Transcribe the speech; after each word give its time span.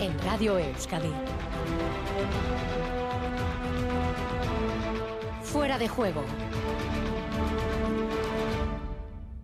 en 0.00 0.16
Radio 0.20 0.58
Euskadi. 0.58 1.10
Fuera 5.42 5.78
de 5.78 5.88
juego. 5.88 6.24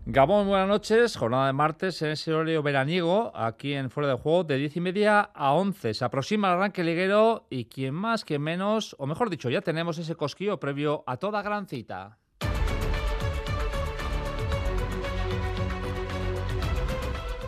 Gabón, 0.07 0.46
buenas 0.46 0.69
noches. 0.69 1.17
Jornada 1.17 1.46
de 1.46 1.55
martes 1.55 2.01
en 2.03 2.11
ese 2.11 2.32
horario 2.32 2.62
veraniego, 2.62 3.32
aquí 3.35 3.73
en 3.73 3.91
Fuera 3.91 4.11
de 4.11 4.17
Juego, 4.17 4.45
de 4.45 4.59
10 4.59 4.77
y 4.77 4.80
media 4.80 5.21
a 5.35 5.53
11. 5.55 5.95
Se 5.95 6.05
aproxima 6.05 6.48
el 6.48 6.55
arranque 6.55 6.84
liguero 6.84 7.46
y 7.50 7.64
quien 7.64 7.95
más, 7.95 8.25
quien 8.25 8.43
menos, 8.43 8.95
o 8.98 9.07
mejor 9.07 9.30
dicho, 9.30 9.50
ya 9.50 9.62
tenemos 9.62 9.98
ese 9.98 10.14
cosquillo 10.14 10.61
previo 10.61 11.02
a 11.07 11.16
toda 11.16 11.43
gran 11.43 11.66
cita. 11.66 12.18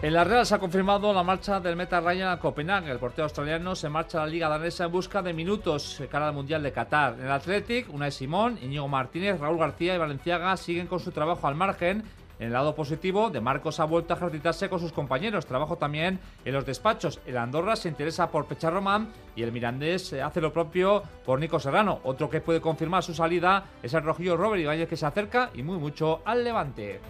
En 0.03 0.13
la 0.13 0.25
Real 0.25 0.45
se 0.45 0.55
ha 0.55 0.59
confirmado 0.59 1.13
la 1.13 1.23
marcha 1.23 1.59
del 1.59 1.75
meta 1.75 2.01
Ryan 2.01 2.29
a 2.29 2.39
Copenhague. 2.39 2.91
El 2.91 2.99
portero 2.99 3.25
australiano 3.25 3.75
se 3.75 3.89
marcha 3.89 4.19
a 4.19 4.27
la 4.27 4.31
Liga 4.31 4.49
Danesa 4.49 4.85
en 4.85 4.93
busca 4.93 5.23
de 5.23 5.33
minutos 5.33 6.03
cara 6.11 6.29
al 6.29 6.35
Mundial 6.35 6.63
de 6.63 6.71
Qatar. 6.71 7.15
En 7.15 7.25
el 7.25 7.33
Athletic, 7.33 7.93
Unai 7.93 8.13
Simón, 8.13 8.59
Íñigo 8.63 8.89
Martínez, 8.89 9.41
Raúl 9.41 9.59
García 9.59 9.95
y 9.95 9.99
Valenciaga 9.99 10.57
siguen 10.57 10.87
con 10.87 11.01
su 11.01 11.13
trabajo 11.13 11.47
al 11.47 11.55
margen 11.55 12.05
en 12.39 12.49
el 12.49 12.53
lado 12.53 12.75
positivo, 12.75 13.31
De 13.31 13.41
Marcos 13.41 13.81
ha 13.81 13.85
vuelto 13.85 14.13
a 14.13 14.17
ejercitarse 14.17 14.69
con 14.69 14.79
sus 14.79 14.93
compañeros. 14.93 15.47
Trabajo 15.47 15.77
también 15.77 16.21
en 16.45 16.53
los 16.53 16.67
despachos. 16.67 17.21
El 17.27 17.39
Andorra 17.39 17.77
se 17.77 17.89
interesa 17.89 18.31
por 18.31 18.47
Pecha 18.47 18.71
Román 18.71 19.11
y 19.35 19.43
el 19.43 19.53
Mirandés 19.53 20.13
hace 20.13 20.41
lo 20.41 20.53
propio 20.53 21.03
por 21.25 21.41
Nico 21.41 21.59
Serrano. 21.59 22.01
Otro 22.05 22.29
que 22.29 22.43
puede 22.43 22.61
confirmar 22.61 23.03
su 23.03 23.15
salida 23.15 23.65
es 23.83 23.95
el 23.95 24.03
rojillo 24.03 24.37
Robert 24.37 24.63
Ibáñez 24.63 24.89
que 24.89 24.97
se 24.97 25.07
acerca 25.07 25.51
y 25.55 25.63
muy 25.63 25.79
mucho 25.79 26.21
al 26.27 26.45
Levante. 26.45 27.01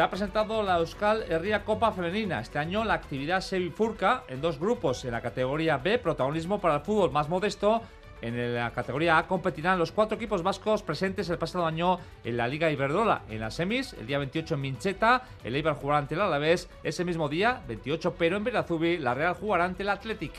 Se 0.00 0.04
ha 0.04 0.08
presentado 0.08 0.62
la 0.62 0.78
Euskal 0.78 1.30
Herria 1.30 1.62
Copa 1.62 1.92
Femenina. 1.92 2.40
Este 2.40 2.58
año 2.58 2.84
la 2.84 2.94
actividad 2.94 3.42
se 3.42 3.58
bifurca 3.58 4.24
en 4.28 4.40
dos 4.40 4.58
grupos. 4.58 5.04
En 5.04 5.10
la 5.10 5.20
categoría 5.20 5.76
B, 5.76 5.98
protagonismo 5.98 6.58
para 6.58 6.76
el 6.76 6.80
fútbol 6.80 7.10
más 7.10 7.28
modesto 7.28 7.82
en 8.22 8.54
la 8.54 8.70
categoría 8.70 9.18
A 9.18 9.26
competirán 9.26 9.78
los 9.78 9.92
cuatro 9.92 10.16
equipos 10.16 10.42
vascos 10.42 10.82
presentes 10.82 11.28
el 11.28 11.36
pasado 11.36 11.66
año 11.66 11.98
en 12.24 12.38
la 12.38 12.48
Liga 12.48 12.70
Iberdrola. 12.70 13.24
En 13.28 13.40
las 13.40 13.56
semis, 13.56 13.92
el 13.92 14.06
día 14.06 14.16
28 14.16 14.54
en 14.54 14.60
Mincheta, 14.62 15.22
el 15.44 15.54
Eibar 15.54 15.74
jugará 15.74 15.98
ante 15.98 16.14
el 16.14 16.22
Alavés. 16.22 16.70
Ese 16.82 17.04
mismo 17.04 17.28
día, 17.28 17.60
28, 17.68 18.14
pero 18.18 18.38
en 18.38 18.44
Verazubi, 18.44 18.96
la 18.96 19.12
Real 19.12 19.34
jugará 19.34 19.66
ante 19.66 19.82
el 19.82 19.90
Athletic. 19.90 20.32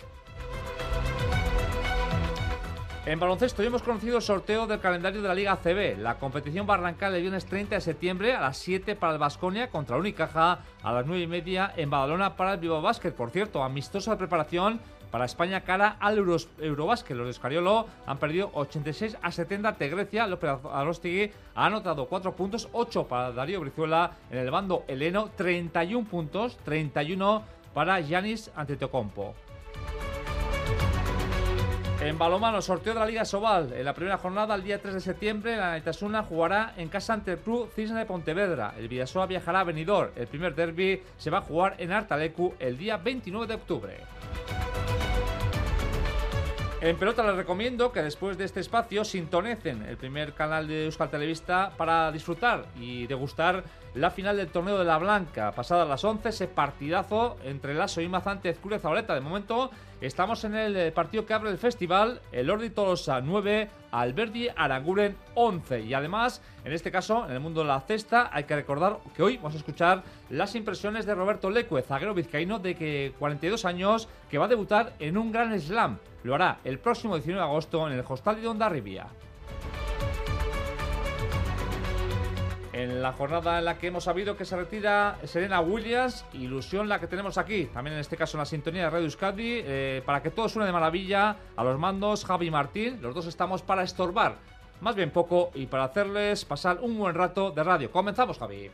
En 3.04 3.20
baloncesto 3.20 3.64
ya 3.64 3.70
hemos 3.70 3.82
conocido 3.82 4.18
el 4.18 4.22
sorteo 4.22 4.68
del 4.68 4.80
calendario 4.80 5.24
de 5.24 5.28
la 5.28 5.34
Liga 5.34 5.58
CB. 5.58 5.98
La 5.98 6.20
competición 6.20 6.68
va 6.70 6.76
a 6.76 6.78
arrancar 6.78 7.12
el 7.12 7.22
viernes 7.22 7.48
30 7.48 7.74
de 7.74 7.82
septiembre 7.82 8.36
a 8.36 8.42
las 8.42 8.58
7 8.58 8.96
para 8.96 9.14
el 9.14 9.18
Vasconia 9.20 9.72
contra 9.72 9.98
Unicaja, 9.98 10.60
a 10.84 10.94
las 10.94 11.08
9 11.08 11.24
y 11.24 11.28
media 11.28 11.74
en 11.76 11.90
Badalona 11.90 12.36
para 12.36 12.54
el 12.54 12.60
Vivo 12.60 12.80
Basket. 12.80 13.12
Por 13.12 13.32
cierto, 13.32 13.64
amistosa 13.64 14.20
preparación 14.20 14.80
para 15.10 15.26
España 15.26 15.62
cara 15.62 15.98
al 16.00 16.20
Eurobasket. 16.60 17.18
Los 17.18 17.26
de 17.26 17.32
Escariolo 17.32 17.88
han 18.06 18.20
perdido 18.20 18.52
86 18.54 19.18
a 19.20 19.32
70 19.32 19.70
ante 19.70 19.90
Grecia. 19.90 20.28
López 20.28 20.52
Arostigui 20.72 21.32
ha 21.56 21.66
anotado 21.66 22.06
4 22.06 22.36
puntos, 22.36 22.70
8 22.72 23.08
para 23.08 23.32
Darío 23.32 23.62
Brizuela 23.62 24.12
en 24.30 24.38
el 24.38 24.52
bando 24.52 24.86
heleno, 24.88 25.32
31 25.36 26.08
puntos, 26.08 26.56
31 26.66 27.42
para 27.74 28.00
Yanis 28.00 28.52
Antetokounmpo. 28.56 29.34
En 32.02 32.18
balomano, 32.18 32.64
sorteo 32.64 32.96
de 32.96 33.00
la 33.00 33.06
Liga 33.06 33.26
Sobal. 33.26 33.74
En 33.74 33.86
la 33.86 33.94
primera 33.94 34.18
jornada, 34.18 34.56
el 34.56 34.64
día 34.64 34.82
3 34.82 34.96
de 34.96 35.02
septiembre, 35.02 35.56
la 35.56 35.74
Netasuna 35.74 36.24
jugará 36.24 36.74
en 36.76 36.90
casa 36.90 37.14
ante 37.14 37.34
el 37.34 37.38
Club 37.38 37.70
Cisne 37.76 38.00
de 38.00 38.06
Pontevedra. 38.08 38.74
El 38.76 38.88
Vidasoa 38.88 39.28
viajará 39.28 39.60
a 39.60 39.64
Benidorm. 39.66 40.10
El 40.16 40.26
primer 40.26 40.56
derby 40.56 41.04
se 41.20 41.30
va 41.30 41.38
a 41.38 41.42
jugar 41.42 41.76
en 41.78 41.92
Artalecu 41.92 42.56
el 42.58 42.76
día 42.80 42.98
29 42.98 43.46
de 43.46 43.54
octubre. 43.54 44.00
En 46.82 46.98
pelota 46.98 47.22
les 47.22 47.36
recomiendo 47.36 47.92
que 47.92 48.02
después 48.02 48.40
de 48.40 48.46
este 48.46 48.60
espacio 48.60 49.06
sintonecen 49.06 49.84
el 49.84 49.98
primer 49.98 50.34
canal 50.34 50.68
de 50.68 50.86
Euskal 50.86 51.12
Televista 51.12 51.74
para 51.78 52.12
disfrutar 52.12 52.66
y 52.76 53.06
degustar 53.06 53.64
la 53.94 54.10
final 54.10 54.38
del 54.38 54.48
torneo 54.48 54.80
de 54.80 54.86
la 54.86 54.98
Blanca. 54.98 55.52
Pasada 55.52 55.86
las 55.86 56.04
11, 56.04 56.30
ese 56.30 56.48
partidazo 56.48 57.38
entre 57.44 57.76
Lasso 57.76 58.02
y 58.02 58.10
Mazante 58.10 58.50
Ezcure 58.50 58.80
Zabaleta. 58.80 59.14
De 59.14 59.22
momento 59.22 59.70
estamos 60.02 60.44
en 60.44 60.56
el 60.56 60.76
eh, 60.76 60.92
partido 60.92 61.24
que 61.24 61.36
abre 61.36 61.52
el 61.52 61.60
festival, 61.60 62.20
el 62.32 62.50
Ordi 62.50 62.72
Tolosa 62.72 63.22
9, 63.22 63.70
Alberdi 63.92 64.48
Aranguren 64.56 65.16
11. 65.36 65.82
Y 65.82 65.94
además, 65.94 66.42
en 66.66 66.74
este 66.74 66.90
caso, 66.90 67.28
en 67.28 67.34
el 67.34 67.42
mundo 67.42 67.62
de 67.62 67.68
la 67.68 67.82
cesta, 67.82 68.32
hay 68.34 68.46
que 68.46 68.56
recordar 68.56 68.98
que 69.16 69.22
hoy 69.22 69.38
vamos 69.38 69.54
a 69.54 69.58
escuchar 69.58 70.02
las 70.32 70.56
impresiones 70.56 71.06
de 71.06 71.14
Roberto 71.14 71.52
Lecue, 71.52 71.84
zaguero 71.84 72.16
vizcaíno 72.16 72.58
de 72.58 72.74
que 72.74 73.14
42 73.20 73.66
años, 73.66 74.10
que 74.32 74.40
va 74.40 74.46
a 74.46 74.48
debutar 74.48 74.94
en 74.98 75.16
un 75.20 75.32
gran 75.32 75.62
slam. 75.62 76.00
Lo 76.24 76.36
hará 76.36 76.60
el 76.64 76.80
próximo 76.80 77.16
19 77.16 77.40
de 77.40 77.48
agosto 77.48 77.88
en 77.88 77.94
el 77.94 78.06
Hostal 78.08 78.42
de 78.42 78.48
Ondarribia. 78.48 79.08
En 82.74 83.02
la 83.02 83.12
jornada 83.14 83.60
en 83.60 83.66
la 83.66 83.78
que 83.78 83.88
hemos 83.88 84.06
sabido 84.06 84.38
que 84.38 84.46
se 84.46 84.56
retira 84.56 85.20
Serena 85.26 85.60
Williams, 85.60 86.26
ilusión 86.34 86.88
la 86.88 87.00
que 87.00 87.08
tenemos 87.08 87.38
aquí, 87.38 87.66
también 87.66 87.96
en 87.96 88.00
este 88.00 88.16
caso 88.16 88.38
en 88.38 88.40
la 88.40 88.46
sintonía 88.46 88.84
de 88.84 88.90
Radio 88.90 89.06
Euskadi, 89.06 89.62
eh, 89.66 90.02
para 90.06 90.24
que 90.24 90.32
todo 90.32 90.48
suene 90.48 90.68
de 90.68 90.72
maravilla, 90.72 91.36
a 91.56 91.64
los 91.64 91.78
mandos 91.78 92.24
Javi 92.24 92.50
Martín, 92.50 93.00
los 93.02 93.14
dos 93.14 93.28
estamos 93.28 93.62
para 93.62 93.84
estorbar, 93.84 94.38
más 94.80 94.96
bien 94.96 95.12
poco, 95.12 95.52
y 95.54 95.66
para 95.66 95.84
hacerles 95.84 96.46
pasar 96.46 96.80
un 96.82 96.98
buen 96.98 97.14
rato 97.14 97.52
de 97.52 97.64
radio. 97.64 97.92
Comenzamos, 97.92 98.40
Javi. 98.40 98.72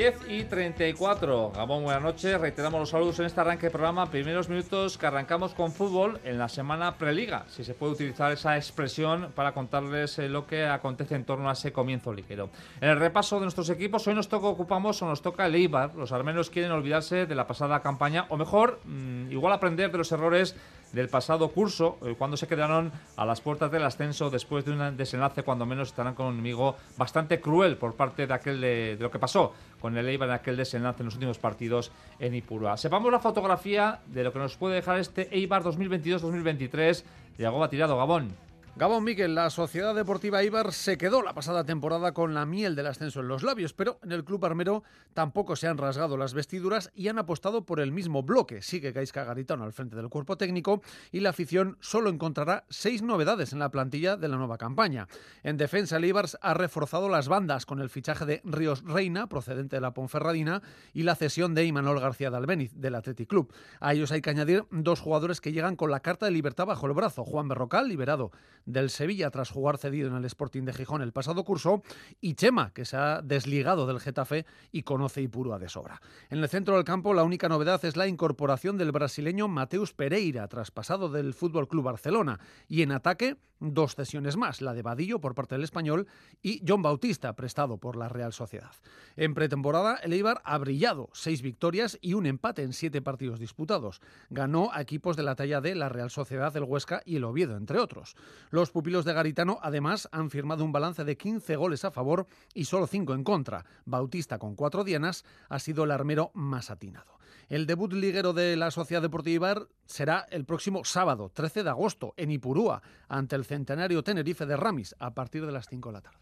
10 0.00 0.30
y 0.30 0.44
34. 0.44 1.52
Gabón, 1.54 1.82
buenas 1.82 2.02
noches. 2.02 2.40
Reiteramos 2.40 2.80
los 2.80 2.88
saludos 2.88 3.18
en 3.18 3.26
este 3.26 3.38
arranque 3.38 3.66
de 3.66 3.70
programa. 3.70 4.10
Primeros 4.10 4.48
minutos 4.48 4.96
que 4.96 5.04
arrancamos 5.04 5.52
con 5.52 5.72
fútbol 5.72 6.18
en 6.24 6.38
la 6.38 6.48
semana 6.48 6.96
preliga, 6.96 7.44
si 7.50 7.64
se 7.64 7.74
puede 7.74 7.92
utilizar 7.92 8.32
esa 8.32 8.56
expresión 8.56 9.30
para 9.34 9.52
contarles 9.52 10.18
eh, 10.18 10.30
lo 10.30 10.46
que 10.46 10.64
acontece 10.64 11.16
en 11.16 11.26
torno 11.26 11.50
a 11.50 11.52
ese 11.52 11.74
comienzo 11.74 12.14
ligero. 12.14 12.48
En 12.80 12.88
el 12.88 12.98
repaso 12.98 13.36
de 13.36 13.42
nuestros 13.42 13.68
equipos, 13.68 14.06
hoy 14.06 14.14
nos 14.14 14.30
toca 14.30 14.46
ocupamos 14.46 15.02
o 15.02 15.06
nos 15.06 15.20
toca 15.20 15.44
el 15.44 15.54
Eibar. 15.54 15.94
Los 15.94 16.12
armenos 16.12 16.48
quieren 16.48 16.72
olvidarse 16.72 17.26
de 17.26 17.34
la 17.34 17.46
pasada 17.46 17.82
campaña, 17.82 18.24
o 18.30 18.38
mejor, 18.38 18.80
mm, 18.86 19.30
igual 19.30 19.52
aprender 19.52 19.92
de 19.92 19.98
los 19.98 20.10
errores 20.12 20.56
del 20.92 21.08
pasado 21.08 21.48
curso, 21.50 21.98
eh, 22.02 22.14
cuando 22.18 22.36
se 22.36 22.46
quedaron 22.46 22.92
a 23.16 23.24
las 23.24 23.40
puertas 23.40 23.70
del 23.70 23.84
ascenso 23.84 24.30
después 24.30 24.64
de 24.64 24.72
un 24.72 24.96
desenlace, 24.96 25.42
cuando 25.42 25.66
menos 25.66 25.88
estarán 25.88 26.14
con 26.14 26.26
un 26.26 26.34
enemigo 26.34 26.76
bastante 26.96 27.40
cruel 27.40 27.76
por 27.76 27.94
parte 27.94 28.26
de 28.26 28.34
aquel 28.34 28.60
de, 28.60 28.96
lo 28.98 29.10
que 29.10 29.18
pasó 29.18 29.54
con 29.80 29.96
el 29.96 30.08
Eibar 30.08 30.28
en 30.28 30.34
aquel 30.34 30.56
desenlace 30.56 31.02
en 31.02 31.06
los 31.06 31.14
últimos 31.14 31.38
partidos 31.38 31.92
en 32.18 32.34
Ipurua. 32.34 32.76
Sepamos 32.76 33.10
la 33.10 33.20
fotografía 33.20 34.00
de 34.06 34.24
lo 34.24 34.32
que 34.32 34.38
nos 34.38 34.56
puede 34.56 34.76
dejar 34.76 34.98
este 34.98 35.28
Eibar 35.34 35.62
2022-2023 35.62 37.04
de 37.38 37.46
Agoba 37.46 37.70
Tirado 37.70 37.96
Gabón. 37.96 38.49
Gabón 38.76 39.04
Miguel, 39.04 39.34
la 39.34 39.50
Sociedad 39.50 39.94
Deportiva 39.94 40.42
Ibar 40.42 40.72
se 40.72 40.96
quedó 40.96 41.20
la 41.20 41.34
pasada 41.34 41.64
temporada 41.64 42.14
con 42.14 42.32
la 42.32 42.46
miel 42.46 42.74
del 42.74 42.86
ascenso 42.86 43.20
en 43.20 43.28
los 43.28 43.42
labios, 43.42 43.74
pero 43.74 43.98
en 44.02 44.12
el 44.12 44.24
club 44.24 44.42
armero 44.46 44.84
tampoco 45.12 45.54
se 45.54 45.66
han 45.66 45.76
rasgado 45.76 46.16
las 46.16 46.32
vestiduras 46.32 46.90
y 46.94 47.08
han 47.08 47.18
apostado 47.18 47.66
por 47.66 47.80
el 47.80 47.92
mismo 47.92 48.22
bloque. 48.22 48.62
Sigue 48.62 48.92
Gaisca 48.92 49.24
Garitano 49.24 49.64
al 49.64 49.74
frente 49.74 49.96
del 49.96 50.08
cuerpo 50.08 50.38
técnico 50.38 50.80
y 51.12 51.20
la 51.20 51.30
afición 51.30 51.76
solo 51.80 52.08
encontrará 52.08 52.64
seis 52.70 53.02
novedades 53.02 53.52
en 53.52 53.58
la 53.58 53.70
plantilla 53.70 54.16
de 54.16 54.28
la 54.28 54.38
nueva 54.38 54.56
campaña. 54.56 55.08
En 55.42 55.58
defensa, 55.58 55.98
el 55.98 56.14
ha 56.40 56.54
reforzado 56.54 57.10
las 57.10 57.28
bandas 57.28 57.66
con 57.66 57.80
el 57.80 57.90
fichaje 57.90 58.24
de 58.24 58.40
Ríos 58.44 58.82
Reina, 58.84 59.28
procedente 59.28 59.76
de 59.76 59.80
la 59.80 59.92
Ponferradina, 59.92 60.62
y 60.94 61.02
la 61.02 61.16
cesión 61.16 61.54
de 61.54 61.66
Imanol 61.66 62.00
García 62.00 62.30
de 62.30 62.38
Albeniz, 62.38 62.72
del 62.74 62.94
Athletic 62.94 63.28
Club. 63.28 63.52
A 63.78 63.92
ellos 63.92 64.10
hay 64.10 64.22
que 64.22 64.30
añadir 64.30 64.64
dos 64.70 65.00
jugadores 65.00 65.40
que 65.40 65.52
llegan 65.52 65.76
con 65.76 65.90
la 65.90 66.00
carta 66.00 66.26
de 66.26 66.32
libertad 66.32 66.66
bajo 66.66 66.86
el 66.86 66.94
brazo. 66.94 67.24
Juan 67.24 67.48
Berrocal, 67.48 67.88
liberado 67.88 68.30
del 68.66 68.90
Sevilla 68.90 69.30
tras 69.30 69.50
jugar 69.50 69.78
cedido 69.78 70.08
en 70.08 70.14
el 70.14 70.24
Sporting 70.24 70.64
de 70.64 70.72
Gijón 70.72 71.02
el 71.02 71.12
pasado 71.12 71.44
curso, 71.44 71.82
y 72.20 72.34
Chema, 72.34 72.72
que 72.72 72.84
se 72.84 72.96
ha 72.96 73.22
desligado 73.22 73.86
del 73.86 74.00
Getafe 74.00 74.46
y 74.72 74.82
conoce 74.82 75.22
Ipurua 75.22 75.58
de 75.58 75.68
sobra. 75.68 76.00
En 76.28 76.38
el 76.38 76.48
centro 76.48 76.74
del 76.76 76.84
campo, 76.84 77.14
la 77.14 77.24
única 77.24 77.48
novedad 77.48 77.84
es 77.84 77.96
la 77.96 78.06
incorporación 78.06 78.78
del 78.78 78.92
brasileño 78.92 79.48
Mateus 79.48 79.92
Pereira, 79.92 80.48
traspasado 80.48 81.08
del 81.08 81.34
Fútbol 81.34 81.68
Club 81.68 81.84
Barcelona, 81.84 82.40
y 82.68 82.82
en 82.82 82.92
ataque, 82.92 83.36
dos 83.60 83.94
cesiones 83.94 84.36
más, 84.36 84.62
la 84.62 84.72
de 84.72 84.82
Vadillo 84.82 85.20
por 85.20 85.34
parte 85.34 85.54
del 85.54 85.64
español 85.64 86.06
y 86.42 86.62
John 86.66 86.82
Bautista, 86.82 87.34
prestado 87.36 87.78
por 87.78 87.96
la 87.96 88.08
Real 88.08 88.32
Sociedad. 88.32 88.72
En 89.16 89.34
pretemporada, 89.34 89.96
el 89.96 90.14
Eibar 90.14 90.40
ha 90.44 90.56
brillado, 90.58 91.10
seis 91.12 91.42
victorias 91.42 91.98
y 92.00 92.14
un 92.14 92.26
empate 92.26 92.62
en 92.62 92.72
siete 92.72 93.02
partidos 93.02 93.38
disputados. 93.38 94.00
Ganó 94.30 94.70
a 94.72 94.80
equipos 94.80 95.16
de 95.16 95.22
la 95.22 95.34
talla 95.34 95.60
de 95.60 95.74
la 95.74 95.90
Real 95.90 96.10
Sociedad, 96.10 96.56
el 96.56 96.64
Huesca 96.64 97.02
y 97.04 97.16
el 97.16 97.24
Oviedo, 97.24 97.56
entre 97.56 97.78
otros. 97.78 98.16
Los 98.50 98.72
pupilos 98.72 99.04
de 99.04 99.12
Garitano, 99.12 99.58
además, 99.62 100.08
han 100.10 100.28
firmado 100.28 100.64
un 100.64 100.72
balance 100.72 101.04
de 101.04 101.16
15 101.16 101.54
goles 101.54 101.84
a 101.84 101.92
favor 101.92 102.26
y 102.52 102.64
solo 102.64 102.88
5 102.88 103.14
en 103.14 103.22
contra. 103.22 103.64
Bautista, 103.84 104.38
con 104.38 104.56
cuatro 104.56 104.82
dianas, 104.82 105.24
ha 105.48 105.60
sido 105.60 105.84
el 105.84 105.92
armero 105.92 106.32
más 106.34 106.70
atinado. 106.70 107.20
El 107.48 107.66
debut 107.66 107.92
liguero 107.92 108.32
de 108.32 108.56
la 108.56 108.72
Sociedad 108.72 109.02
Deportiva 109.02 109.54
será 109.86 110.26
el 110.30 110.44
próximo 110.44 110.84
sábado, 110.84 111.30
13 111.32 111.62
de 111.62 111.70
agosto, 111.70 112.12
en 112.16 112.32
Ipurúa, 112.32 112.82
ante 113.08 113.36
el 113.36 113.44
centenario 113.44 114.02
Tenerife 114.02 114.46
de 114.46 114.56
Ramis, 114.56 114.96
a 114.98 115.14
partir 115.14 115.46
de 115.46 115.52
las 115.52 115.68
5 115.68 115.88
de 115.88 115.92
la 115.92 116.00
tarde. 116.00 116.18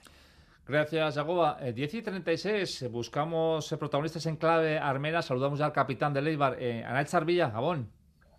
Gracias, 0.67 1.15
Jacoba. 1.15 1.59
10 1.61 1.95
y 1.95 2.03
36, 2.03 2.91
buscamos 2.91 3.75
protagonistas 3.79 4.27
en 4.27 4.37
clave 4.37 4.79
armera. 4.79 5.23
Saludamos 5.23 5.63
al 5.63 5.73
capitán 5.73 6.13
de 6.13 6.21
Leibar, 6.21 6.57
eh, 6.61 6.85
Anael 6.85 7.07
Sarvilla, 7.07 7.49
Gabón. 7.49 7.91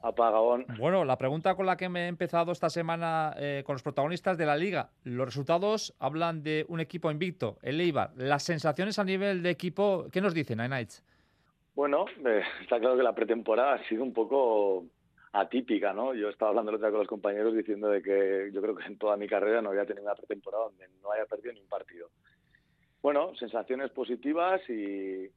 Apagabón. 0.01 0.65
Bueno, 0.77 1.03
la 1.03 1.17
pregunta 1.17 1.55
con 1.55 1.65
la 1.65 1.75
que 1.75 1.89
me 1.89 2.05
he 2.05 2.07
empezado 2.07 2.51
esta 2.51 2.69
semana 2.69 3.33
eh, 3.37 3.63
con 3.65 3.73
los 3.73 3.83
protagonistas 3.83 4.37
de 4.37 4.45
la 4.45 4.55
liga. 4.55 4.91
Los 5.03 5.25
resultados 5.25 5.93
hablan 5.99 6.41
de 6.41 6.65
un 6.69 6.79
equipo 6.79 7.11
invicto, 7.11 7.57
el 7.61 7.81
Eibar. 7.81 8.11
Las 8.15 8.43
sensaciones 8.43 8.97
a 8.97 9.03
nivel 9.03 9.43
de 9.43 9.49
equipo, 9.49 10.07
¿qué 10.11 10.21
nos 10.21 10.33
dicen, 10.33 10.57
Nights? 10.57 11.03
Bueno, 11.75 12.05
eh, 12.25 12.43
está 12.61 12.79
claro 12.79 12.95
que 12.95 13.03
la 13.03 13.13
pretemporada 13.13 13.73
ha 13.73 13.87
sido 13.89 14.03
un 14.03 14.13
poco 14.13 14.85
atípica, 15.33 15.93
¿no? 15.93 16.13
Yo 16.13 16.29
estaba 16.29 16.49
hablando 16.49 16.71
el 16.71 16.75
otro 16.75 16.87
día 16.87 16.91
con 16.91 16.99
los 16.99 17.07
compañeros 17.07 17.53
diciendo 17.53 17.89
de 17.89 18.01
que 18.01 18.49
yo 18.53 18.61
creo 18.61 18.75
que 18.75 18.85
en 18.85 18.97
toda 18.97 19.17
mi 19.17 19.27
carrera 19.27 19.61
no 19.61 19.69
había 19.69 19.85
tenido 19.85 20.05
una 20.05 20.15
pretemporada 20.15 20.65
donde 20.65 20.87
no 21.01 21.11
haya 21.11 21.25
perdido 21.25 21.53
ni 21.53 21.59
un 21.59 21.67
partido. 21.67 22.09
Bueno, 23.01 23.33
sensaciones 23.35 23.91
positivas 23.91 24.61
y, 24.69 25.29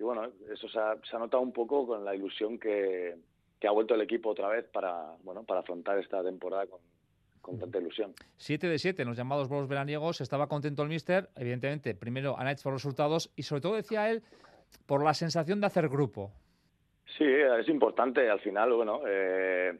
bueno, 0.00 0.30
eso 0.52 0.68
se 0.68 0.78
ha, 0.78 0.96
se 1.08 1.16
ha 1.16 1.18
notado 1.18 1.42
un 1.42 1.52
poco 1.52 1.86
con 1.86 2.04
la 2.04 2.14
ilusión 2.14 2.58
que, 2.58 3.16
que 3.60 3.66
ha 3.66 3.72
vuelto 3.72 3.94
el 3.94 4.00
equipo 4.00 4.30
otra 4.30 4.48
vez 4.48 4.66
para, 4.72 5.16
bueno, 5.22 5.44
para 5.44 5.60
afrontar 5.60 5.98
esta 5.98 6.22
temporada 6.22 6.66
con, 6.66 6.80
con 7.40 7.58
tanta 7.58 7.78
ilusión. 7.78 8.14
7 8.36 8.68
de 8.68 8.78
7 8.78 9.02
en 9.02 9.08
los 9.08 9.16
llamados 9.16 9.48
bolos 9.48 9.68
veraniegos. 9.68 10.20
Estaba 10.20 10.48
contento 10.48 10.82
el 10.82 10.88
míster, 10.88 11.30
evidentemente, 11.36 11.94
primero 11.94 12.38
Anaich 12.38 12.62
por 12.62 12.72
los 12.72 12.82
resultados 12.82 13.32
y 13.36 13.42
sobre 13.42 13.62
todo 13.62 13.74
decía 13.74 14.10
él 14.10 14.22
por 14.86 15.02
la 15.02 15.14
sensación 15.14 15.60
de 15.60 15.66
hacer 15.66 15.88
grupo. 15.88 16.32
Sí, 17.16 17.24
es 17.24 17.68
importante. 17.68 18.28
Al 18.28 18.40
final, 18.40 18.72
bueno, 18.74 19.00
eh, 19.06 19.76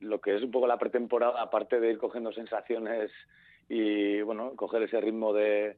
lo 0.00 0.20
que 0.20 0.36
es 0.36 0.42
un 0.42 0.50
poco 0.50 0.66
la 0.66 0.76
pretemporada, 0.76 1.40
aparte 1.40 1.80
de 1.80 1.92
ir 1.92 1.98
cogiendo 1.98 2.32
sensaciones 2.32 3.10
y, 3.68 4.20
bueno, 4.22 4.54
coger 4.56 4.82
ese 4.82 5.00
ritmo 5.00 5.32
de, 5.32 5.76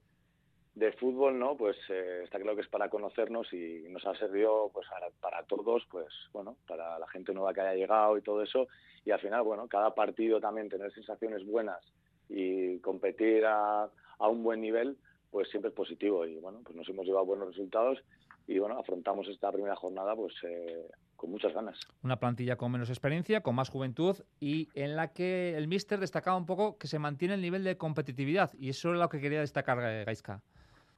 de 0.74 0.92
fútbol, 0.92 1.38
¿no? 1.38 1.56
Pues 1.56 1.76
eh, 1.88 2.22
está 2.24 2.38
claro 2.38 2.56
que 2.56 2.62
es 2.62 2.68
para 2.68 2.88
conocernos 2.88 3.52
y 3.52 3.84
nos 3.88 4.04
ha 4.06 4.14
servido 4.16 4.70
pues 4.72 4.86
para, 5.20 5.42
todos, 5.44 5.86
pues 5.90 6.08
bueno, 6.32 6.56
para 6.66 6.98
la 6.98 7.08
gente 7.08 7.32
nueva 7.32 7.54
que 7.54 7.60
haya 7.60 7.74
llegado 7.74 8.18
y 8.18 8.22
todo 8.22 8.42
eso. 8.42 8.66
Y 9.04 9.10
al 9.10 9.20
final, 9.20 9.42
bueno, 9.42 9.68
cada 9.68 9.94
partido 9.94 10.40
también 10.40 10.68
tener 10.68 10.92
sensaciones 10.92 11.46
buenas 11.46 11.80
y 12.28 12.78
competir 12.80 13.44
a, 13.46 13.84
a 13.84 14.28
un 14.28 14.42
buen 14.42 14.60
nivel, 14.60 14.96
pues 15.30 15.48
siempre 15.50 15.68
es 15.68 15.74
positivo. 15.74 16.26
Y 16.26 16.36
bueno, 16.40 16.60
pues 16.64 16.74
nos 16.74 16.88
hemos 16.88 17.06
llevado 17.06 17.26
buenos 17.26 17.48
resultados 17.48 18.02
y 18.46 18.58
bueno, 18.58 18.78
afrontamos 18.78 19.28
esta 19.28 19.50
primera 19.52 19.76
jornada 19.76 20.14
pues 20.14 20.34
eh, 20.42 20.88
con 21.16 21.30
muchas 21.30 21.54
ganas. 21.54 21.78
Una 22.02 22.18
plantilla 22.18 22.56
con 22.56 22.72
menos 22.72 22.90
experiencia, 22.90 23.42
con 23.42 23.54
más 23.54 23.70
juventud 23.70 24.16
y 24.40 24.68
en 24.74 24.96
la 24.96 25.12
que 25.12 25.56
el 25.56 25.68
míster 25.68 26.00
destacaba 26.00 26.36
un 26.36 26.46
poco 26.46 26.76
que 26.78 26.86
se 26.86 26.98
mantiene 26.98 27.34
el 27.34 27.40
nivel 27.40 27.64
de 27.64 27.76
competitividad 27.76 28.52
y 28.54 28.70
eso 28.70 28.92
es 28.92 28.98
lo 28.98 29.08
que 29.08 29.20
quería 29.20 29.40
destacar 29.40 29.78
eh, 29.82 30.04
Gaisca. 30.04 30.42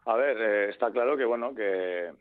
A 0.06 0.14
ver, 0.14 0.40
eh, 0.40 0.70
está 0.70 0.92
claro 0.92 1.16
que 1.16 1.24
bueno 1.24 1.52
que 1.52 2.12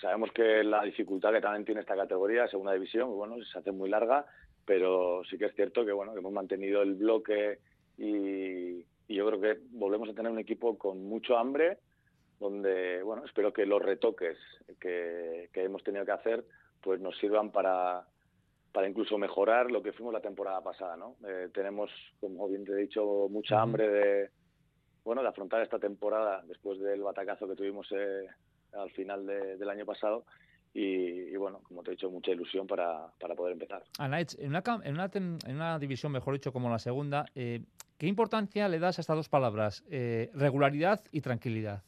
sabemos 0.00 0.32
que 0.32 0.64
la 0.64 0.82
dificultad 0.82 1.30
que 1.30 1.42
también 1.42 1.66
tiene 1.66 1.82
esta 1.82 1.94
categoría, 1.94 2.48
segunda 2.48 2.72
división, 2.72 3.14
bueno, 3.14 3.36
se 3.44 3.58
hace 3.58 3.70
muy 3.70 3.90
larga, 3.90 4.24
pero 4.64 5.22
sí 5.28 5.36
que 5.36 5.44
es 5.44 5.54
cierto 5.54 5.84
que 5.84 5.92
bueno 5.92 6.14
que 6.14 6.20
hemos 6.20 6.32
mantenido 6.32 6.80
el 6.80 6.94
bloque 6.94 7.58
y, 7.98 8.86
yo 9.10 9.26
creo 9.26 9.40
que 9.40 9.60
volvemos 9.72 10.08
a 10.08 10.14
tener 10.14 10.30
un 10.30 10.38
equipo 10.38 10.78
con 10.78 11.04
mucho 11.04 11.36
hambre, 11.36 11.78
donde 12.40 13.02
bueno 13.02 13.26
espero 13.26 13.52
que 13.52 13.66
los 13.66 13.82
retoques 13.82 14.38
que, 14.80 15.50
hemos 15.52 15.84
tenido 15.84 16.06
que 16.06 16.12
hacer 16.12 16.44
pues 16.80 16.98
nos 16.98 17.16
sirvan 17.18 17.50
para 17.52 18.06
para 18.72 18.88
incluso 18.88 19.18
mejorar 19.18 19.70
lo 19.70 19.82
que 19.82 19.92
fuimos 19.92 20.14
la 20.14 20.20
temporada 20.20 20.62
pasada, 20.62 20.96
¿no? 20.96 21.16
Eh, 21.26 21.48
tenemos, 21.52 21.90
como 22.20 22.48
bien 22.48 22.64
te 22.64 22.72
he 22.72 22.76
dicho, 22.76 23.26
mucha 23.30 23.60
hambre 23.60 23.88
de, 23.88 24.30
bueno, 25.08 25.22
de 25.22 25.28
afrontar 25.28 25.62
esta 25.62 25.78
temporada 25.78 26.42
después 26.46 26.78
del 26.80 27.00
batacazo 27.00 27.48
que 27.48 27.56
tuvimos 27.56 27.90
eh, 27.92 28.26
al 28.74 28.90
final 28.90 29.24
del 29.24 29.70
año 29.70 29.86
pasado. 29.86 30.26
Y, 30.74 31.34
bueno, 31.36 31.62
como 31.62 31.82
te 31.82 31.90
he 31.90 31.94
dicho, 31.94 32.10
mucha 32.10 32.32
ilusión 32.32 32.66
para, 32.66 33.06
para 33.18 33.34
poder 33.34 33.54
empezar. 33.54 33.82
Anaich, 33.98 34.38
en 34.38 34.48
una, 34.50 34.62
en, 34.84 34.92
una, 34.92 35.10
en 35.14 35.56
una 35.56 35.78
división, 35.78 36.12
mejor 36.12 36.34
dicho, 36.34 36.52
como 36.52 36.68
la 36.68 36.78
segunda, 36.78 37.24
eh, 37.34 37.62
¿qué 37.96 38.06
importancia 38.06 38.68
le 38.68 38.78
das 38.78 38.98
a 38.98 39.00
estas 39.00 39.16
dos 39.16 39.30
palabras? 39.30 39.82
Eh, 39.90 40.30
regularidad 40.34 41.00
y 41.10 41.22
tranquilidad. 41.22 41.82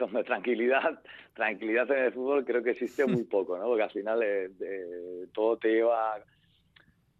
Hombre, 0.00 0.22
tranquilidad, 0.22 1.02
tranquilidad 1.34 1.90
en 1.90 2.04
el 2.04 2.12
fútbol 2.12 2.44
creo 2.44 2.62
que 2.62 2.70
existe 2.70 3.04
muy 3.06 3.24
poco, 3.36 3.58
¿no? 3.58 3.64
Porque 3.64 3.82
al 3.82 3.90
final 3.90 4.20
todo 5.32 5.56
te 5.56 5.68
lleva 5.68 6.22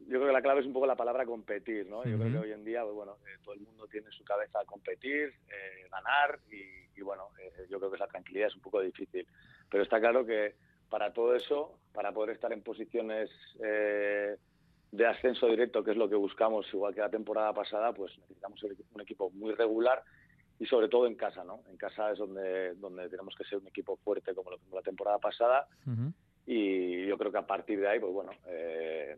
yo 0.06 0.18
creo 0.18 0.26
que 0.26 0.32
la 0.32 0.42
clave 0.42 0.60
es 0.60 0.66
un 0.66 0.72
poco 0.72 0.86
la 0.86 0.96
palabra 0.96 1.24
competir, 1.24 1.86
¿no? 1.88 2.04
Yo 2.04 2.18
creo 2.18 2.32
que 2.32 2.38
hoy 2.38 2.52
en 2.52 2.64
día, 2.64 2.82
pues, 2.82 2.94
bueno, 2.94 3.16
eh, 3.26 3.38
todo 3.42 3.54
el 3.54 3.60
mundo 3.60 3.86
tiene 3.88 4.10
su 4.10 4.24
cabeza 4.24 4.60
a 4.60 4.64
competir, 4.64 5.34
eh, 5.48 5.88
ganar 5.90 6.40
y, 6.50 7.00
bueno, 7.00 7.30
eh, 7.40 7.66
yo 7.68 7.78
creo 7.78 7.90
que 7.90 7.96
esa 7.96 8.06
tranquilidad 8.06 8.48
es 8.48 8.56
un 8.56 8.62
poco 8.62 8.80
difícil. 8.80 9.26
Pero 9.70 9.82
está 9.82 10.00
claro 10.00 10.24
que 10.24 10.54
para 10.88 11.12
todo 11.12 11.34
eso, 11.34 11.78
para 11.92 12.12
poder 12.12 12.36
estar 12.36 12.52
en 12.52 12.62
posiciones 12.62 13.30
de 13.58 15.06
ascenso 15.06 15.48
directo, 15.48 15.82
que 15.82 15.90
es 15.90 15.96
lo 15.96 16.08
que 16.08 16.14
buscamos, 16.14 16.66
igual 16.72 16.94
que 16.94 17.00
la 17.00 17.10
temporada 17.10 17.52
pasada, 17.52 17.92
pues 17.92 18.16
necesitamos 18.18 18.62
un 18.62 19.00
equipo 19.00 19.30
muy 19.30 19.52
regular 19.54 20.04
y 20.58 20.66
sobre 20.66 20.88
todo 20.88 21.06
en 21.06 21.16
casa, 21.16 21.42
¿no? 21.42 21.62
En 21.68 21.76
casa 21.76 22.12
es 22.12 22.18
donde, 22.18 22.74
donde 22.74 23.08
tenemos 23.08 23.34
que 23.36 23.44
ser 23.44 23.58
un 23.58 23.66
equipo 23.66 23.96
fuerte 23.96 24.34
como 24.34 24.50
lo 24.50 24.58
que 24.58 24.64
la 24.72 24.82
temporada 24.82 25.18
pasada. 25.18 25.66
Y 26.46 27.06
yo 27.06 27.18
creo 27.18 27.32
que 27.32 27.38
a 27.38 27.46
partir 27.46 27.80
de 27.80 27.88
ahí, 27.88 27.98
pues 27.98 28.12
bueno, 28.12 28.30
eh, 28.46 29.16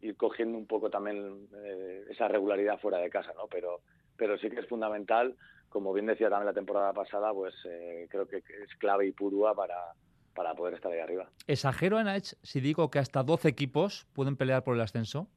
ir 0.00 0.16
cogiendo 0.16 0.58
un 0.58 0.66
poco 0.66 0.90
también 0.90 1.48
eh, 1.64 2.04
esa 2.10 2.28
regularidad 2.28 2.78
fuera 2.78 2.98
de 2.98 3.10
casa, 3.10 3.32
¿no? 3.34 3.46
Pero, 3.50 3.80
pero 4.16 4.38
sí 4.38 4.50
que 4.50 4.60
es 4.60 4.66
fundamental, 4.66 5.36
como 5.68 5.92
bien 5.92 6.06
decía 6.06 6.28
también 6.28 6.46
la 6.46 6.52
temporada 6.52 6.92
pasada, 6.92 7.32
pues 7.32 7.54
eh, 7.64 8.06
creo 8.10 8.26
que 8.26 8.38
es 8.38 8.74
clave 8.78 9.06
y 9.06 9.12
purúa 9.12 9.54
para, 9.54 9.92
para 10.34 10.54
poder 10.54 10.74
estar 10.74 10.92
ahí 10.92 11.00
arriba. 11.00 11.28
¿Exagero, 11.46 11.98
Enach, 11.98 12.34
si 12.42 12.60
digo 12.60 12.90
que 12.90 12.98
hasta 12.98 13.22
12 13.22 13.48
equipos 13.48 14.06
pueden 14.12 14.36
pelear 14.36 14.62
por 14.62 14.74
el 14.74 14.80
ascenso? 14.80 15.28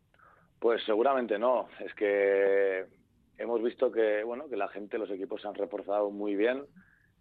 Pues 0.60 0.84
seguramente 0.86 1.40
no. 1.40 1.68
Es 1.80 1.94
que 1.96 2.86
hemos 3.38 3.64
visto 3.64 3.92
que, 3.92 4.24
bueno, 4.24 4.48
que 4.50 4.58
la 4.58 4.68
gente, 4.68 4.98
los 4.98 5.10
equipos 5.10 5.42
se 5.42 5.48
han 5.48 5.56
reforzado 5.56 6.12
muy 6.12 6.36
bien. 6.36 6.66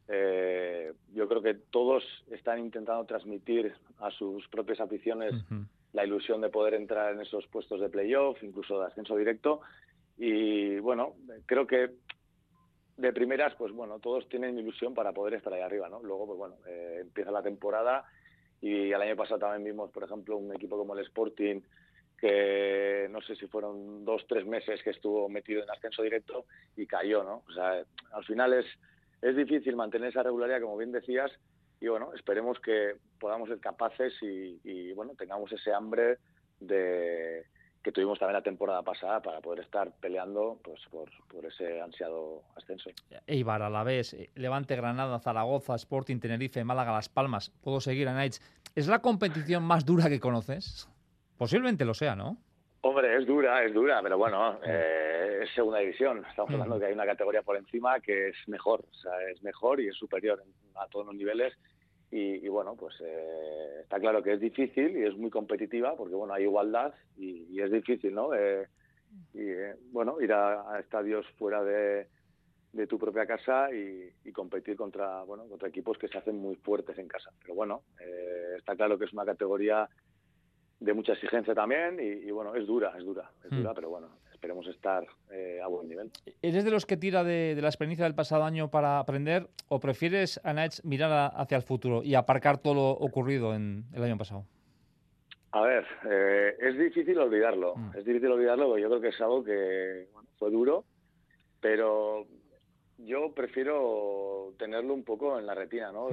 Eh, 0.08 0.92
yo 1.12 1.28
creo 1.28 1.42
que 1.42 1.54
todos 1.54 2.02
están 2.30 2.58
intentando 2.58 3.04
transmitir 3.04 3.74
a 3.98 4.10
sus 4.10 4.48
propias 4.48 4.80
aficiones 4.80 5.34
la 5.98 6.04
ilusión 6.04 6.40
de 6.40 6.48
poder 6.48 6.74
entrar 6.74 7.12
en 7.12 7.20
esos 7.20 7.44
puestos 7.48 7.80
de 7.80 7.88
playoff, 7.88 8.40
incluso 8.44 8.78
de 8.78 8.86
ascenso 8.86 9.16
directo. 9.16 9.62
Y 10.16 10.78
bueno, 10.78 11.14
creo 11.44 11.66
que 11.66 11.90
de 12.96 13.12
primeras, 13.12 13.52
pues 13.56 13.72
bueno, 13.72 13.98
todos 13.98 14.28
tienen 14.28 14.56
ilusión 14.56 14.94
para 14.94 15.12
poder 15.12 15.34
estar 15.34 15.52
ahí 15.52 15.60
arriba, 15.60 15.88
¿no? 15.88 16.00
Luego, 16.00 16.26
pues 16.26 16.38
bueno, 16.38 16.54
eh, 16.68 16.98
empieza 17.00 17.32
la 17.32 17.42
temporada 17.42 18.04
y 18.60 18.92
el 18.92 19.02
año 19.02 19.16
pasado 19.16 19.40
también 19.40 19.64
vimos, 19.64 19.90
por 19.90 20.04
ejemplo, 20.04 20.36
un 20.36 20.54
equipo 20.54 20.78
como 20.78 20.94
el 20.94 21.04
Sporting 21.04 21.62
que 22.16 23.08
no 23.10 23.20
sé 23.20 23.34
si 23.34 23.48
fueron 23.48 24.04
dos, 24.04 24.24
tres 24.28 24.46
meses 24.46 24.80
que 24.84 24.90
estuvo 24.90 25.28
metido 25.28 25.64
en 25.64 25.70
ascenso 25.70 26.02
directo 26.04 26.44
y 26.76 26.86
cayó, 26.86 27.24
¿no? 27.24 27.42
O 27.48 27.52
sea, 27.52 27.82
al 28.12 28.24
final 28.24 28.52
es, 28.52 28.66
es 29.20 29.34
difícil 29.34 29.74
mantener 29.74 30.10
esa 30.10 30.22
regularidad, 30.22 30.60
como 30.60 30.76
bien 30.76 30.92
decías, 30.92 31.32
y 31.80 31.88
bueno, 31.88 32.12
esperemos 32.14 32.58
que 32.60 32.96
podamos 33.20 33.48
ser 33.48 33.60
capaces 33.60 34.14
y, 34.22 34.92
bueno, 34.92 35.12
tengamos 35.16 35.52
ese 35.52 35.72
hambre 35.72 36.18
de 36.60 37.44
que 37.82 37.92
tuvimos 37.92 38.18
también 38.18 38.34
la 38.34 38.42
temporada 38.42 38.82
pasada 38.82 39.22
para 39.22 39.40
poder 39.40 39.60
estar 39.60 39.92
peleando 40.00 40.58
pues 40.62 40.80
por, 40.90 41.08
ese 41.46 41.80
ansiado 41.80 42.42
ascenso. 42.56 42.90
Eibar, 43.26 43.62
a 43.62 43.70
la 43.70 43.84
vez, 43.84 44.14
eh, 44.14 44.30
Levante, 44.34 44.74
Granada, 44.74 45.20
Zaragoza, 45.20 45.76
Sporting, 45.76 46.18
Tenerife, 46.18 46.64
Málaga, 46.64 46.92
Las 46.92 47.08
Palmas, 47.08 47.50
puedo 47.62 47.80
seguir 47.80 48.08
a 48.08 48.14
Nights. 48.14 48.42
¿Es 48.74 48.88
la 48.88 48.98
competición 48.98 49.62
más 49.62 49.84
dura 49.84 50.08
que 50.08 50.18
conoces? 50.18 50.88
Posiblemente 51.36 51.84
lo 51.84 51.94
sea, 51.94 52.16
¿no? 52.16 52.36
Hombre, 52.80 53.16
es 53.16 53.26
dura, 53.26 53.64
es 53.64 53.74
dura, 53.74 54.00
pero 54.02 54.16
bueno, 54.18 54.60
eh, 54.64 55.40
es 55.42 55.50
segunda 55.52 55.80
división. 55.80 56.24
Estamos 56.30 56.52
hablando 56.52 56.78
que 56.78 56.86
hay 56.86 56.92
una 56.92 57.06
categoría 57.06 57.42
por 57.42 57.56
encima 57.56 57.98
que 57.98 58.28
es 58.28 58.36
mejor, 58.46 58.84
o 58.88 58.94
sea, 58.94 59.12
es 59.28 59.42
mejor 59.42 59.80
y 59.80 59.88
es 59.88 59.96
superior 59.96 60.40
a 60.76 60.86
todos 60.86 61.06
los 61.06 61.14
niveles. 61.16 61.54
Y, 62.10 62.48
bueno, 62.48 62.74
pues 62.74 62.94
eh, 63.04 63.80
está 63.82 63.98
claro 64.00 64.22
que 64.22 64.32
es 64.32 64.40
difícil 64.40 64.96
y 64.96 65.04
es 65.04 65.14
muy 65.18 65.28
competitiva 65.28 65.94
porque 65.94 66.14
bueno, 66.14 66.32
hay 66.32 66.44
igualdad 66.44 66.94
y, 67.18 67.60
es 67.60 67.70
difícil, 67.70 68.14
¿no? 68.14 68.32
Eh, 68.32 68.66
y 69.34 69.44
bueno, 69.90 70.18
ir 70.20 70.32
a, 70.32 70.78
estadios 70.78 71.26
fuera 71.36 71.62
de, 71.64 72.06
tu 72.88 72.98
propia 72.98 73.26
casa 73.26 73.70
y, 73.72 74.32
competir 74.32 74.76
contra 74.76 75.24
bueno 75.24 75.48
contra 75.48 75.68
equipos 75.68 75.98
que 75.98 76.06
se 76.06 76.16
hacen 76.16 76.38
muy 76.38 76.54
fuertes 76.56 76.96
en 76.96 77.08
casa. 77.08 77.30
Pero 77.42 77.54
bueno, 77.54 77.82
está 78.56 78.76
claro 78.76 78.96
que 78.96 79.06
es 79.06 79.12
una 79.12 79.24
categoría 79.24 79.88
de 80.80 80.94
mucha 80.94 81.12
exigencia 81.12 81.54
también 81.54 81.98
y, 82.00 82.30
bueno, 82.30 82.54
es 82.54 82.66
dura, 82.66 82.92
es 82.96 83.04
dura, 83.04 83.30
es 83.44 83.50
dura, 83.50 83.72
hmm. 83.72 83.74
pero 83.74 83.90
bueno, 83.90 84.08
esperemos 84.32 84.66
estar 84.68 85.04
eh, 85.32 85.60
a 85.62 85.66
buen 85.66 85.88
nivel. 85.88 86.10
¿Eres 86.40 86.64
de 86.64 86.70
los 86.70 86.86
que 86.86 86.96
tira 86.96 87.24
de, 87.24 87.56
la 87.60 87.68
experiencia 87.68 88.04
del 88.04 88.14
pasado 88.14 88.44
año 88.44 88.70
para 88.70 89.00
aprender 89.00 89.48
o 89.68 89.80
prefieres, 89.80 90.40
Anaich, 90.44 90.82
mirar 90.84 91.32
hacia 91.34 91.56
el 91.56 91.62
futuro 91.62 92.02
y 92.04 92.14
aparcar 92.14 92.58
todo 92.58 92.74
lo 92.74 92.90
ocurrido 92.90 93.54
en 93.54 93.84
el 93.92 94.02
año 94.04 94.16
pasado? 94.16 94.44
A 95.50 95.62
ver, 95.62 95.84
eh, 96.08 96.56
es 96.60 96.78
difícil 96.78 97.18
olvidarlo. 97.18 97.74
Mm. 97.74 97.96
Es 97.96 98.04
difícil 98.04 98.30
olvidarlo 98.30 98.66
porque 98.68 98.82
yo 98.82 98.88
creo 98.88 99.00
que 99.00 99.08
es 99.08 99.20
algo 99.20 99.42
que 99.42 100.08
fue 100.38 100.50
duro, 100.50 100.84
pero 101.60 102.26
yo 102.98 103.32
prefiero 103.34 104.54
tenerlo 104.58 104.94
un 104.94 105.04
poco 105.04 105.38
en 105.38 105.46
la 105.46 105.54
retina, 105.54 105.90
¿no? 105.90 106.08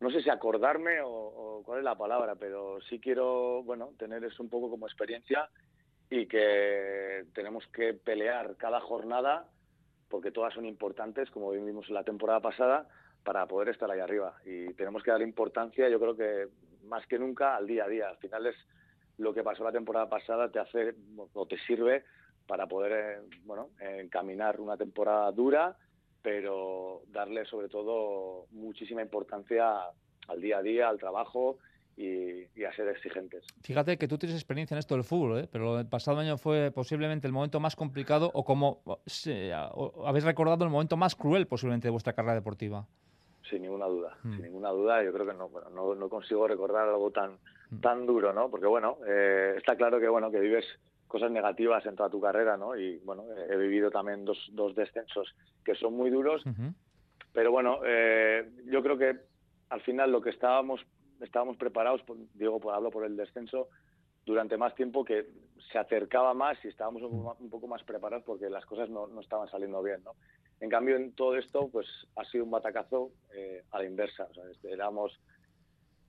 No 0.00 0.10
sé 0.10 0.22
si 0.22 0.30
acordarme 0.30 1.00
o, 1.02 1.62
cuál 1.64 1.78
es 1.78 1.84
la 1.84 1.96
palabra, 1.96 2.36
pero 2.36 2.80
sí 2.82 3.00
quiero, 3.00 3.62
bueno, 3.64 3.90
tener 3.98 4.24
eso 4.24 4.42
un 4.42 4.48
poco 4.48 4.70
como 4.70 4.86
experiencia 4.86 5.48
y 6.08 6.26
que 6.26 7.24
tenemos 7.34 7.66
que 7.68 7.94
pelear 7.94 8.56
cada 8.56 8.80
jornada 8.80 9.48
porque 10.08 10.30
todas 10.30 10.54
son 10.54 10.64
importantes, 10.64 11.30
como 11.30 11.50
vimos 11.50 11.88
en 11.88 11.94
la 11.94 12.04
temporada 12.04 12.40
pasada, 12.40 12.88
para 13.24 13.46
poder 13.46 13.68
estar 13.68 13.90
ahí 13.90 14.00
arriba. 14.00 14.36
Y 14.46 14.72
tenemos 14.74 15.02
que 15.02 15.10
dar 15.10 15.20
importancia, 15.20 15.88
yo 15.88 16.00
creo 16.00 16.16
que 16.16 16.48
más 16.84 17.06
que 17.06 17.18
nunca, 17.18 17.56
al 17.56 17.66
día 17.66 17.84
a 17.84 17.88
día. 17.88 18.08
Al 18.08 18.16
final 18.16 18.46
es 18.46 18.56
lo 19.18 19.34
que 19.34 19.42
pasó 19.42 19.64
la 19.64 19.72
temporada 19.72 20.08
pasada, 20.08 20.50
te 20.50 20.60
hace 20.60 20.94
o 21.34 21.46
te 21.46 21.58
sirve 21.58 22.04
para 22.46 22.66
poder, 22.66 22.92
eh, 22.92 23.36
bueno, 23.44 23.70
encaminar 23.78 24.60
una 24.60 24.78
temporada 24.78 25.30
dura 25.32 25.76
pero 26.22 27.02
darle 27.08 27.44
sobre 27.44 27.68
todo 27.68 28.46
muchísima 28.50 29.02
importancia 29.02 29.64
al 30.28 30.40
día 30.40 30.58
a 30.58 30.62
día, 30.62 30.88
al 30.88 30.98
trabajo 30.98 31.58
y, 31.96 32.64
a 32.64 32.72
ser 32.74 32.88
exigentes. 32.88 33.44
Fíjate 33.62 33.98
que 33.98 34.06
tú 34.06 34.18
tienes 34.18 34.36
experiencia 34.36 34.74
en 34.74 34.78
esto 34.78 34.94
del 34.94 35.04
fútbol, 35.04 35.40
¿eh? 35.40 35.48
pero 35.50 35.80
el 35.80 35.86
pasado 35.86 36.18
año 36.18 36.38
fue 36.38 36.70
posiblemente 36.70 37.26
el 37.26 37.32
momento 37.32 37.60
más 37.60 37.74
complicado 37.74 38.30
o 38.34 38.44
como 38.44 38.82
habéis 40.04 40.24
recordado 40.24 40.64
el 40.64 40.70
momento 40.70 40.96
más 40.96 41.16
cruel 41.16 41.46
posiblemente 41.46 41.88
de 41.88 41.92
vuestra 41.92 42.12
carrera 42.12 42.34
deportiva. 42.34 42.86
Sin 43.50 43.62
ninguna 43.62 43.86
duda, 43.86 44.16
mm. 44.22 44.32
sin 44.34 44.42
ninguna 44.42 44.70
duda. 44.70 45.02
Yo 45.02 45.12
creo 45.12 45.26
que 45.26 45.32
no, 45.32 45.50
no, 45.74 45.94
no, 45.94 46.08
consigo 46.08 46.46
recordar 46.46 46.88
algo 46.88 47.10
tan, 47.10 47.38
mm. 47.70 47.80
tan 47.80 48.06
duro, 48.06 48.32
¿no? 48.32 48.50
Porque 48.50 48.66
bueno, 48.66 48.98
eh, 49.06 49.54
está 49.56 49.74
claro 49.74 49.98
que 49.98 50.08
bueno 50.08 50.30
que 50.30 50.38
vives 50.38 50.66
cosas 51.08 51.30
negativas 51.30 51.84
en 51.86 51.96
toda 51.96 52.10
tu 52.10 52.20
carrera, 52.20 52.56
¿no? 52.56 52.76
Y 52.76 52.98
bueno, 52.98 53.24
he 53.50 53.56
vivido 53.56 53.90
también 53.90 54.24
dos, 54.24 54.38
dos 54.52 54.74
descensos 54.76 55.34
que 55.64 55.74
son 55.74 55.94
muy 55.94 56.10
duros, 56.10 56.44
pero 57.32 57.50
bueno, 57.50 57.80
eh, 57.84 58.48
yo 58.66 58.82
creo 58.82 58.96
que 58.96 59.16
al 59.70 59.80
final 59.80 60.12
lo 60.12 60.20
que 60.20 60.30
estábamos 60.30 60.80
estábamos 61.20 61.56
preparados, 61.56 62.02
digo, 62.34 62.60
por, 62.60 62.74
hablo 62.74 62.90
por 62.90 63.04
el 63.04 63.16
descenso, 63.16 63.68
durante 64.24 64.56
más 64.56 64.74
tiempo 64.74 65.04
que 65.04 65.26
se 65.72 65.78
acercaba 65.78 66.34
más 66.34 66.62
y 66.64 66.68
estábamos 66.68 67.02
un, 67.02 67.50
poco 67.50 67.66
más 67.66 67.82
preparados 67.82 68.24
porque 68.24 68.50
las 68.50 68.64
cosas 68.66 68.88
no, 68.90 69.06
no, 69.06 69.20
estaban 69.20 69.48
saliendo 69.48 69.82
bien, 69.82 70.02
¿no? 70.04 70.12
En 70.60 70.68
cambio, 70.68 70.96
en 70.96 71.12
todo 71.12 71.36
esto, 71.36 71.68
pues 71.68 71.86
ha 72.16 72.24
sido 72.24 72.44
un 72.44 72.50
batacazo 72.50 73.10
eh, 73.32 73.62
a 73.70 73.78
la 73.78 73.86
inversa. 73.86 74.24
O 74.24 74.34
sea, 74.34 74.44
éramos, 74.64 75.18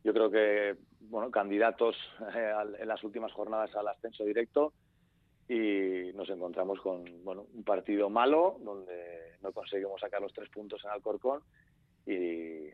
yo 0.03 0.11
creo 0.11 0.29
que, 0.29 0.75
bueno, 1.01 1.29
candidatos 1.29 1.95
eh, 2.35 2.51
en 2.79 2.87
las 2.87 3.03
últimas 3.03 3.31
jornadas 3.31 3.73
al 3.75 3.87
ascenso 3.87 4.23
directo 4.25 4.73
y 5.49 6.13
nos 6.13 6.29
encontramos 6.29 6.79
con 6.79 7.03
bueno, 7.23 7.47
un 7.55 7.63
partido 7.63 8.09
malo 8.09 8.57
donde 8.63 9.35
no 9.41 9.51
conseguimos 9.51 9.99
sacar 9.99 10.21
los 10.21 10.31
tres 10.31 10.47
puntos 10.49 10.79
en 10.85 10.91
Alcorcón 10.91 11.41
y, 12.05 12.69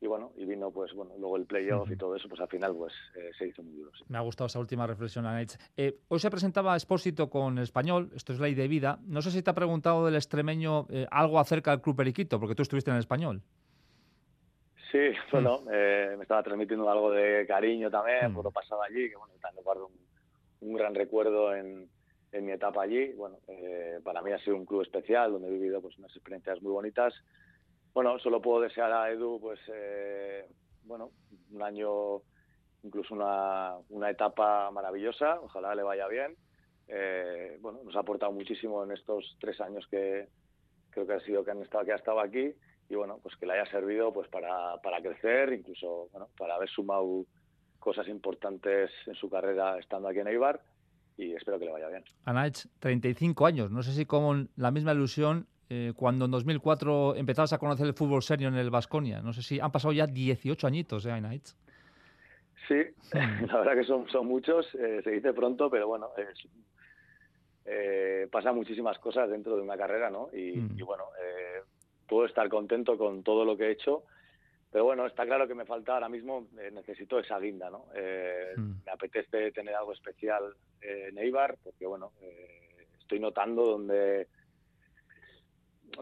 y 0.00 0.06
bueno, 0.06 0.32
y 0.36 0.44
vino 0.44 0.72
pues 0.72 0.92
bueno, 0.94 1.12
luego 1.16 1.36
el 1.36 1.46
playoff 1.46 1.88
y 1.88 1.96
todo 1.96 2.16
eso, 2.16 2.28
pues 2.28 2.40
al 2.40 2.48
final 2.48 2.74
pues 2.74 2.92
eh, 3.14 3.30
se 3.38 3.46
hizo 3.46 3.62
muy 3.62 3.76
duro. 3.76 3.92
Me 4.08 4.18
ha 4.18 4.22
gustado 4.22 4.48
esa 4.48 4.58
última 4.58 4.84
reflexión, 4.84 5.26
Anech. 5.26 5.56
Eh, 5.76 6.00
hoy 6.08 6.18
se 6.18 6.28
presentaba 6.28 6.74
Expósito 6.74 7.30
con 7.30 7.56
el 7.56 7.62
español, 7.62 8.10
esto 8.16 8.32
es 8.32 8.40
ley 8.40 8.54
de 8.54 8.66
vida. 8.66 8.98
No 9.06 9.22
sé 9.22 9.30
si 9.30 9.40
te 9.40 9.50
ha 9.50 9.54
preguntado 9.54 10.04
del 10.04 10.16
extremeño 10.16 10.88
eh, 10.90 11.06
algo 11.12 11.38
acerca 11.38 11.70
del 11.70 11.80
Club 11.80 11.96
Periquito, 11.96 12.40
porque 12.40 12.56
tú 12.56 12.62
estuviste 12.62 12.90
en 12.90 12.96
el 12.96 13.00
español. 13.00 13.42
Sí, 14.90 15.10
bueno, 15.30 15.60
me 15.66 16.22
estaba 16.22 16.42
transmitiendo 16.42 16.90
algo 16.90 17.12
de 17.12 17.46
cariño 17.46 17.90
también 17.90 18.32
por 18.32 18.42
lo 18.42 18.50
pasado 18.50 18.82
allí, 18.82 19.10
que 19.10 19.16
bueno, 19.16 19.34
también 19.38 19.62
guardo 19.62 19.90
un 20.60 20.72
gran 20.72 20.94
recuerdo 20.94 21.54
en, 21.54 21.90
en 22.32 22.44
mi 22.44 22.52
etapa 22.52 22.82
allí. 22.82 23.12
Bueno, 23.12 23.38
eh, 23.48 24.00
para 24.02 24.22
mí 24.22 24.32
ha 24.32 24.38
sido 24.38 24.56
un 24.56 24.66
club 24.66 24.82
especial 24.82 25.32
donde 25.32 25.48
he 25.48 25.52
vivido 25.52 25.80
pues 25.80 25.98
unas 25.98 26.14
experiencias 26.14 26.60
muy 26.62 26.72
bonitas. 26.72 27.14
Bueno, 27.94 28.18
solo 28.18 28.40
puedo 28.40 28.60
desear 28.62 28.92
a 28.92 29.10
Edu 29.10 29.40
pues 29.40 29.60
eh, 29.72 30.46
bueno 30.84 31.10
un 31.50 31.62
año 31.62 32.22
incluso 32.82 33.14
una, 33.14 33.76
una 33.90 34.10
etapa 34.10 34.70
maravillosa. 34.70 35.40
Ojalá 35.40 35.74
le 35.74 35.82
vaya 35.82 36.06
bien. 36.08 36.36
Eh, 36.86 37.58
bueno, 37.60 37.80
nos 37.84 37.94
ha 37.96 38.00
aportado 38.00 38.32
muchísimo 38.32 38.84
en 38.84 38.92
estos 38.92 39.36
tres 39.40 39.60
años 39.60 39.86
que 39.90 40.28
creo 40.90 41.06
que 41.06 41.14
ha 41.14 41.20
sido 41.20 41.44
que 41.44 41.50
han 41.50 41.62
estado 41.62 41.84
que 41.84 41.92
ha 41.92 41.96
estado 41.96 42.20
aquí 42.20 42.50
y 42.88 42.94
bueno 42.94 43.18
pues 43.22 43.36
que 43.36 43.44
le 43.44 43.52
haya 43.52 43.70
servido 43.70 44.10
pues 44.10 44.26
para, 44.28 44.78
para 44.78 45.02
crecer 45.02 45.52
incluso 45.52 46.08
bueno 46.12 46.28
para 46.38 46.54
haber 46.54 46.70
sumado 46.70 47.26
cosas 47.78 48.08
importantes 48.08 48.90
en 49.06 49.14
su 49.14 49.28
carrera 49.28 49.78
estando 49.78 50.08
aquí 50.08 50.20
en 50.20 50.28
Eibar 50.28 50.62
y 51.18 51.34
espero 51.34 51.58
que 51.58 51.66
le 51.66 51.72
vaya 51.72 51.88
bien. 51.88 52.04
Anaich, 52.24 52.66
35 52.78 53.44
años, 53.44 53.70
no 53.70 53.82
sé 53.82 53.92
si 53.92 54.06
con 54.06 54.48
la 54.56 54.70
misma 54.70 54.92
ilusión 54.92 55.46
eh, 55.68 55.92
cuando 55.94 56.24
en 56.24 56.30
2004 56.30 57.16
empezabas 57.16 57.52
a 57.52 57.58
conocer 57.58 57.86
el 57.86 57.94
fútbol 57.94 58.22
serio 58.22 58.48
en 58.48 58.54
el 58.54 58.70
Vasconia. 58.70 59.20
No 59.20 59.32
sé 59.32 59.42
si 59.42 59.60
han 59.60 59.72
pasado 59.72 59.92
ya 59.92 60.06
18 60.06 60.66
añitos, 60.66 61.04
¿eh, 61.04 61.10
Anaich? 61.10 61.54
Sí, 62.68 62.82
la 63.12 63.58
verdad 63.58 63.74
que 63.74 63.84
son, 63.84 64.08
son 64.08 64.26
muchos, 64.26 64.66
eh, 64.76 65.00
se 65.02 65.10
dice 65.10 65.32
pronto, 65.32 65.68
pero 65.68 65.88
bueno, 65.88 66.10
es, 66.16 66.48
eh, 67.64 68.28
pasan 68.30 68.54
muchísimas 68.54 68.98
cosas 68.98 69.28
dentro 69.28 69.56
de 69.56 69.62
una 69.62 69.76
carrera, 69.76 70.08
¿no? 70.08 70.28
Y, 70.32 70.52
hmm. 70.52 70.78
y 70.78 70.82
bueno, 70.82 71.04
puedo 72.06 72.26
estar 72.26 72.48
contento 72.48 72.96
con 72.96 73.22
todo 73.22 73.44
lo 73.44 73.56
que 73.56 73.64
he 73.64 73.72
hecho 73.72 74.04
pero 74.70 74.84
bueno, 74.84 75.06
está 75.06 75.24
claro 75.24 75.48
que 75.48 75.54
me 75.54 75.64
falta 75.64 75.94
ahora 75.94 76.08
mismo, 76.08 76.48
eh, 76.58 76.70
necesito 76.70 77.18
esa 77.18 77.38
guinda, 77.38 77.70
¿no? 77.70 77.86
Eh, 77.94 78.52
hmm. 78.56 78.84
Me 78.84 78.92
apetece 78.92 79.50
tener 79.52 79.74
algo 79.74 79.92
especial 79.92 80.54
en 80.80 81.16
Eibar, 81.18 81.56
porque 81.64 81.86
bueno, 81.86 82.12
eh, 82.20 82.86
estoy 82.98 83.18
notando 83.18 83.64
donde, 83.64 84.28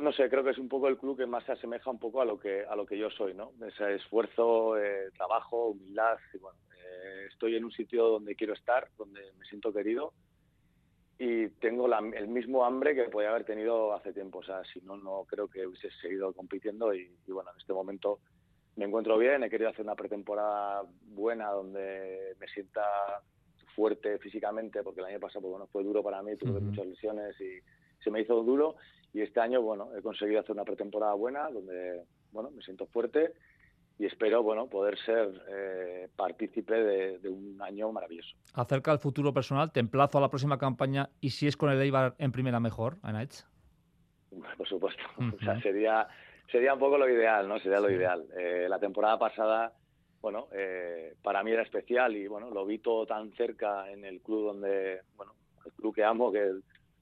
no 0.00 0.12
sé, 0.12 0.28
creo 0.28 0.42
que 0.42 0.50
es 0.50 0.58
un 0.58 0.68
poco 0.68 0.88
el 0.88 0.99
club 0.99 1.16
que 1.16 1.26
más 1.26 1.44
se 1.44 1.52
asemeja 1.52 1.90
un 1.90 2.00
poco 2.00 2.20
a 2.20 2.25
lo 2.25 2.40
que 2.40 2.64
a 2.64 2.75
lo 2.75 2.85
que 2.85 2.99
yo 2.99 3.08
soy, 3.11 3.35
¿no? 3.35 3.52
Ese 3.64 3.94
esfuerzo, 3.94 4.75
trabajo, 5.16 5.68
humildad, 5.68 6.18
y 6.35 6.38
bueno, 6.38 6.58
estoy 7.28 7.54
en 7.54 7.64
un 7.64 7.73
sitio 7.73 8.08
donde 8.08 8.35
quiero 8.35 8.54
estar, 8.54 8.88
donde 8.99 9.20
me 9.38 9.46
siento 9.46 9.73
querido 9.73 10.12
y 11.18 11.49
tengo 11.49 11.87
el 11.87 12.28
mismo 12.28 12.64
hambre 12.64 12.94
que 12.94 13.04
podía 13.04 13.30
haber 13.30 13.44
tenido 13.44 13.94
hace 13.94 14.12
tiempo. 14.12 14.40
O 14.40 14.42
sea, 14.42 14.62
si 14.64 14.80
no, 14.82 14.99
no 14.99 15.25
creo 15.25 15.49
que 15.49 15.66
hubiese 15.66 15.90
seguido 16.02 16.32
compitiendo 16.35 16.92
y 16.92 17.08
bueno, 17.28 17.50
en 17.52 17.58
este 17.58 17.73
momento 17.73 18.18
me 18.76 18.85
encuentro 18.85 19.18
bien, 19.18 19.42
he 19.42 19.50
querido 19.50 19.71
hacer 19.71 19.85
una 19.85 19.95
pretemporada 19.95 20.83
buena 21.09 21.50
donde 21.50 22.37
me 22.38 22.47
sienta 22.49 22.83
fuerte 23.75 24.18
físicamente, 24.18 24.83
porque 24.83 25.00
el 25.00 25.06
año 25.06 25.21
pasado 25.21 25.42
pues, 25.42 25.50
bueno, 25.52 25.66
fue 25.66 25.83
duro 25.83 26.02
para 26.02 26.23
mí, 26.23 26.37
tuve 26.37 26.61
muchas 26.61 26.87
lesiones 26.87 27.38
y 27.40 27.59
se 28.02 28.11
me 28.11 28.21
hizo 28.21 28.42
duro. 28.42 28.76
Y 29.12 29.23
este 29.23 29.40
año, 29.40 29.62
bueno, 29.62 29.88
he 29.97 30.02
conseguido 30.02 30.40
hacer 30.40 30.52
una 30.52 30.64
pretemporada 30.64 31.14
buena 31.14 31.49
donde, 31.50 32.04
bueno, 32.33 32.50
me 32.50 32.62
siento 32.62 32.87
fuerte 32.87 33.33
y 33.99 34.04
espero, 34.04 34.42
bueno, 34.42 34.68
poder 34.68 34.99
ser 34.99 35.42
eh, 35.49 36.09
partícipe 36.14 36.75
de, 36.75 37.28
un 37.28 37.61
año 37.62 37.90
maravilloso. 37.92 38.37
Acerca 38.52 38.90
del 38.90 39.00
futuro 39.00 39.33
personal, 39.33 39.73
te 39.73 39.80
emplazo 39.80 40.18
a 40.18 40.21
la 40.21 40.28
próxima 40.28 40.59
campaña 40.59 41.09
y 41.21 41.30
si 41.30 41.47
es 41.47 41.56
con 41.56 41.71
el 41.71 41.80
Eibar 41.80 42.14
en 42.18 42.30
primera 42.30 42.61
mejor, 42.61 42.99
Anaich. 43.02 43.45
Por 44.59 44.68
supuesto. 44.68 45.02
O 45.18 45.38
sea, 45.42 45.59
sería 45.62 46.06
sería 46.50 46.75
un 46.75 46.81
poco 46.81 46.99
lo 46.99 47.09
ideal, 47.09 47.49
¿no? 47.49 47.59
Sería 47.59 47.81
lo 47.81 47.91
ideal. 47.91 48.26
Eh, 48.38 48.67
la 48.69 48.79
temporada 48.79 49.19
pasada, 49.19 49.73
bueno, 50.21 50.49
eh, 50.53 51.15
para 51.23 51.43
mí 51.43 51.50
era 51.50 51.62
especial 51.62 52.17
y, 52.17 52.26
bueno, 52.26 52.50
lo 52.50 52.65
vi 52.65 52.79
todo 52.79 53.07
tan 53.07 53.33
cerca 53.33 53.91
en 53.91 54.05
el 54.05 54.21
club 54.21 54.47
donde, 54.47 55.03
bueno, 55.17 55.35
el 55.65 55.73
club 55.73 55.95
que 55.95 56.05
amo, 56.05 56.33
que 56.33 56.53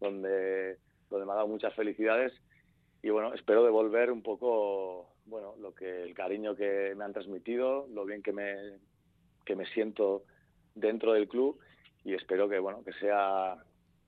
donde, 0.00 0.78
donde 1.10 1.26
me 1.26 1.32
ha 1.32 1.36
dado 1.36 1.48
muchas 1.48 1.74
felicidades 1.74 2.32
y, 3.02 3.10
bueno, 3.10 3.34
espero 3.34 3.64
devolver 3.64 4.10
un 4.10 4.22
poco, 4.22 5.14
bueno, 5.26 5.54
lo 5.60 5.74
que 5.74 6.02
el 6.02 6.14
cariño 6.14 6.56
que 6.56 6.94
me 6.96 7.04
han 7.04 7.12
transmitido, 7.12 7.86
lo 7.92 8.04
bien 8.04 8.22
que 8.22 8.32
me, 8.32 8.78
que 9.44 9.56
me 9.56 9.66
siento 9.66 10.24
dentro 10.74 11.12
del 11.12 11.28
club 11.28 11.58
y 12.04 12.14
espero 12.14 12.48
que, 12.48 12.58
bueno, 12.58 12.82
que 12.82 12.92
sea, 12.94 13.56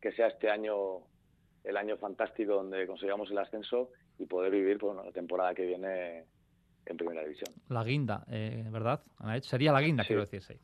que 0.01 0.13
sea 0.13 0.29
este 0.29 0.51
año 0.51 1.03
el 1.67 1.77
año 1.77 1.97
fantástico 1.97 2.55
donde 2.55 2.87
consigamos 2.87 3.29
el 3.31 3.39
ascenso 3.39 3.91
y 4.19 4.27
poder 4.27 4.51
vivir 4.51 4.79
por 4.79 4.97
la 4.97 5.11
temporada 5.13 5.55
que 5.55 5.67
viene 5.67 6.25
en 6.87 6.97
primera 6.97 7.23
división. 7.23 7.53
La 7.69 7.85
guinda, 7.85 8.25
eh, 8.31 8.65
¿verdad? 8.71 9.03
Sería 9.43 9.73
la 9.73 9.81
guinda, 9.81 10.05
quiero 10.05 10.23
decir, 10.23 10.43
sí. 10.43 10.55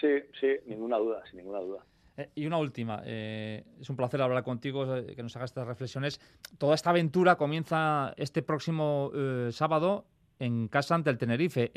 Sí, 0.00 0.08
sí, 0.40 0.48
ninguna 0.66 0.98
duda, 0.98 1.22
sin 1.28 1.38
ninguna 1.38 1.60
duda. 1.60 1.84
Eh, 2.16 2.30
y 2.34 2.46
una 2.46 2.58
última, 2.58 3.02
eh, 3.04 3.64
es 3.80 3.88
un 3.88 3.96
placer 3.96 4.20
hablar 4.20 4.42
contigo, 4.42 4.86
que 5.04 5.22
nos 5.22 5.36
hagas 5.36 5.50
estas 5.50 5.66
reflexiones. 5.66 6.20
Toda 6.58 6.74
esta 6.74 6.90
aventura 6.90 7.36
comienza 7.36 8.14
este 8.16 8.42
próximo 8.42 9.12
sábado 9.50 10.06
en 10.40 10.68
casa 10.68 10.94
ante 10.94 11.10
el 11.10 11.18
Tenerife, 11.18 11.72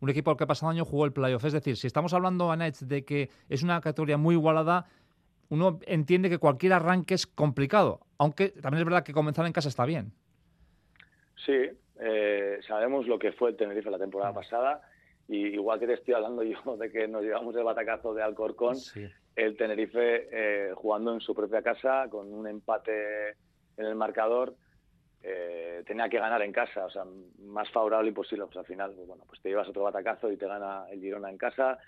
un 0.00 0.10
equipo 0.10 0.30
al 0.30 0.36
que 0.36 0.46
pasado 0.46 0.70
año 0.70 0.84
jugó 0.84 1.04
el 1.04 1.12
playoff. 1.12 1.44
Es 1.44 1.52
decir, 1.52 1.76
si 1.76 1.86
estamos 1.86 2.12
hablando, 2.12 2.50
Anach, 2.50 2.78
de 2.80 3.04
que 3.04 3.30
es 3.48 3.62
una 3.62 3.80
categoría 3.80 4.16
muy 4.16 4.34
igualada, 4.34 4.86
uno 5.48 5.78
entiende 5.86 6.30
que 6.30 6.38
cualquier 6.38 6.72
arranque 6.72 7.14
es 7.14 7.26
complicado, 7.26 8.00
aunque 8.18 8.48
también 8.48 8.80
es 8.80 8.84
verdad 8.84 9.04
que 9.04 9.12
comenzar 9.12 9.46
en 9.46 9.52
casa 9.52 9.68
está 9.68 9.84
bien. 9.84 10.12
Sí, 11.44 11.70
eh, 12.00 12.58
sabemos 12.66 13.06
lo 13.06 13.18
que 13.18 13.32
fue 13.32 13.50
el 13.50 13.56
Tenerife 13.56 13.90
la 13.90 13.98
temporada 13.98 14.32
mm. 14.32 14.34
pasada 14.34 14.82
y 15.28 15.46
igual 15.48 15.80
que 15.80 15.86
te 15.86 15.94
estoy 15.94 16.14
hablando 16.14 16.42
yo 16.42 16.76
de 16.76 16.90
que 16.90 17.08
nos 17.08 17.22
llevamos 17.22 17.54
el 17.56 17.64
batacazo 17.64 18.14
de 18.14 18.22
Alcorcón, 18.22 18.76
el 19.36 19.56
Tenerife 19.56 20.28
eh, 20.30 20.72
jugando 20.74 21.12
en 21.12 21.20
su 21.20 21.34
propia 21.34 21.62
casa 21.62 22.06
con 22.10 22.32
un 22.32 22.46
empate 22.46 23.30
en 23.76 23.86
el 23.86 23.94
marcador 23.94 24.54
eh, 25.26 25.82
tenía 25.86 26.06
que 26.10 26.18
ganar 26.18 26.42
en 26.42 26.52
casa, 26.52 26.84
o 26.84 26.90
sea, 26.90 27.04
más 27.38 27.70
favorable 27.70 28.08
imposible. 28.08 28.44
Pues 28.44 28.58
al 28.58 28.66
final, 28.66 28.92
pues, 28.94 29.06
bueno, 29.08 29.24
pues 29.26 29.40
te 29.40 29.48
llevas 29.48 29.66
otro 29.66 29.84
batacazo 29.84 30.30
y 30.30 30.36
te 30.36 30.46
gana 30.46 30.84
el 30.90 31.00
Girona 31.00 31.30
en 31.30 31.38
casa 31.38 31.78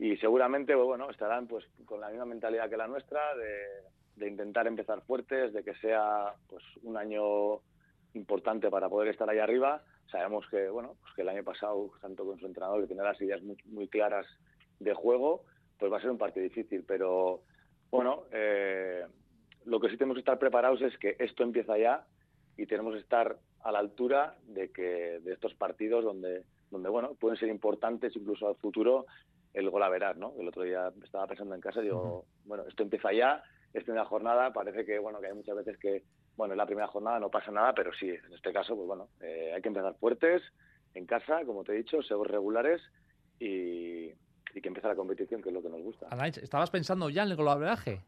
y 0.00 0.16
seguramente, 0.16 0.74
pues, 0.74 0.84
bueno, 0.84 1.08
estarán 1.08 1.46
pues 1.46 1.64
con 1.84 2.00
la 2.00 2.08
misma 2.08 2.24
mentalidad 2.24 2.68
que 2.68 2.76
la 2.76 2.88
nuestra 2.88 3.20
de, 3.36 4.28
intentar 4.28 4.66
empezar 4.66 5.00
fuertes, 5.02 5.52
de 5.52 5.62
que 5.62 5.74
sea 5.76 6.34
pues 6.48 6.64
un 6.82 6.96
año 6.96 7.60
importante 8.16 8.70
para 8.70 8.88
poder 8.88 9.08
estar 9.08 9.28
ahí 9.28 9.38
arriba. 9.38 9.82
Sabemos 10.10 10.46
que, 10.50 10.68
bueno, 10.68 10.96
pues 11.00 11.14
que 11.14 11.22
el 11.22 11.28
año 11.28 11.44
pasado, 11.44 11.90
tanto 12.00 12.24
con 12.24 12.38
su 12.38 12.46
entrenador, 12.46 12.80
que 12.80 12.88
tenía 12.88 13.04
las 13.04 13.20
ideas 13.20 13.42
muy, 13.42 13.56
muy 13.66 13.88
claras 13.88 14.26
de 14.80 14.94
juego, 14.94 15.44
pues 15.78 15.92
va 15.92 15.98
a 15.98 16.00
ser 16.00 16.10
un 16.10 16.18
partido 16.18 16.44
difícil, 16.44 16.84
pero 16.86 17.42
bueno, 17.90 18.24
eh, 18.32 19.04
lo 19.64 19.80
que 19.80 19.88
sí 19.88 19.96
tenemos 19.96 20.16
que 20.16 20.20
estar 20.20 20.38
preparados 20.38 20.80
es 20.82 20.96
que 20.98 21.16
esto 21.18 21.42
empieza 21.42 21.76
ya 21.78 22.06
y 22.56 22.66
tenemos 22.66 22.94
que 22.94 23.00
estar 23.00 23.36
a 23.60 23.72
la 23.72 23.78
altura 23.78 24.36
de 24.46 24.70
que 24.70 25.20
de 25.20 25.32
estos 25.32 25.54
partidos 25.54 26.04
donde 26.04 26.44
donde 26.70 26.88
bueno 26.88 27.14
pueden 27.14 27.38
ser 27.38 27.48
importantes 27.48 28.14
incluso 28.16 28.48
al 28.48 28.56
futuro 28.56 29.06
el 29.54 29.70
gol 29.70 29.82
a 29.82 29.88
verar, 29.88 30.18
¿no? 30.18 30.34
El 30.38 30.48
otro 30.48 30.62
día 30.62 30.92
estaba 31.02 31.26
pensando 31.26 31.54
en 31.54 31.60
casa 31.62 31.80
digo, 31.80 32.26
bueno, 32.44 32.64
esto 32.68 32.82
empieza 32.82 33.12
ya, 33.12 33.42
es 33.72 33.84
primera 33.84 34.04
jornada, 34.04 34.52
parece 34.52 34.84
que 34.84 34.98
bueno 34.98 35.20
que 35.20 35.28
hay 35.28 35.34
muchas 35.34 35.56
veces 35.56 35.78
que 35.78 36.04
bueno, 36.36 36.54
en 36.54 36.58
la 36.58 36.66
primera 36.66 36.86
jornada 36.86 37.18
no 37.18 37.30
pasa 37.30 37.50
nada, 37.50 37.72
pero 37.74 37.92
sí, 37.94 38.08
en 38.08 38.32
este 38.32 38.52
caso, 38.52 38.76
pues 38.76 38.86
bueno, 38.86 39.08
eh, 39.20 39.52
hay 39.54 39.62
que 39.62 39.68
empezar 39.68 39.94
fuertes 39.96 40.42
en 40.94 41.06
casa, 41.06 41.44
como 41.44 41.64
te 41.64 41.72
he 41.72 41.76
dicho, 41.76 42.02
ser 42.02 42.16
regulares 42.18 42.82
y, 43.38 44.06
y 44.54 44.60
que 44.62 44.68
empiece 44.68 44.88
la 44.88 44.96
competición, 44.96 45.42
que 45.42 45.50
es 45.50 45.54
lo 45.54 45.62
que 45.62 45.68
nos 45.68 45.82
gusta. 45.82 46.08
¿estabas 46.26 46.70
pensando 46.70 47.10
ya 47.10 47.22
en 47.22 47.30
el 47.30 47.36
golaveaje? 47.36 48.00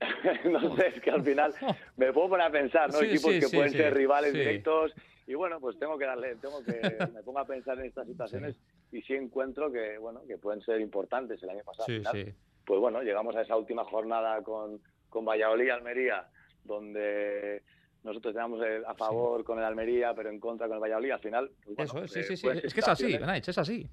no 0.44 0.76
sé, 0.76 0.88
es 0.88 1.02
que 1.02 1.10
al 1.10 1.22
final 1.22 1.54
me 1.96 2.12
puedo 2.12 2.30
poner 2.30 2.46
a 2.46 2.50
pensar, 2.50 2.92
¿no? 2.92 3.00
Equipos 3.02 3.32
que 3.32 3.48
pueden 3.48 3.70
ser 3.70 3.94
rivales 3.94 4.32
directos 4.32 4.94
y 5.26 5.34
bueno, 5.34 5.60
pues 5.60 5.78
tengo 5.78 5.98
que 5.98 6.06
darle, 6.06 6.36
tengo 6.36 6.62
que, 6.64 6.80
me 7.14 7.22
pongo 7.22 7.40
a 7.40 7.44
pensar 7.44 7.78
en 7.78 7.86
estas 7.86 8.06
situaciones 8.06 8.56
y 8.92 9.02
sí 9.02 9.14
encuentro 9.14 9.70
que, 9.70 9.98
bueno, 9.98 10.22
que 10.26 10.38
pueden 10.38 10.62
ser 10.62 10.80
importantes 10.80 11.42
el 11.42 11.50
año 11.50 11.64
pasado. 11.64 11.86
Final, 11.86 12.34
pues 12.64 12.80
bueno, 12.80 13.02
llegamos 13.02 13.34
a 13.36 13.42
esa 13.42 13.56
última 13.56 13.84
jornada 13.84 14.42
con, 14.42 14.80
con 15.08 15.24
Valladolid 15.24 15.66
y 15.66 15.70
Almería, 15.70 16.28
donde 16.68 17.64
nosotros 18.04 18.32
teníamos 18.32 18.60
a 18.86 18.94
favor 18.94 19.42
con 19.42 19.58
el 19.58 19.64
Almería, 19.64 20.14
pero 20.14 20.30
en 20.30 20.38
contra 20.38 20.68
con 20.68 20.76
el 20.76 20.82
Valladolid. 20.82 21.10
Al 21.10 21.20
final, 21.20 21.50
pues 21.64 21.78
Eso, 21.80 22.06
sí, 22.06 22.22
sí, 22.22 22.36
sí. 22.36 22.46
Es 22.62 22.72
que 22.72 22.80
es 22.80 22.88
así, 22.88 23.14
es 23.14 23.58
así 23.58 23.90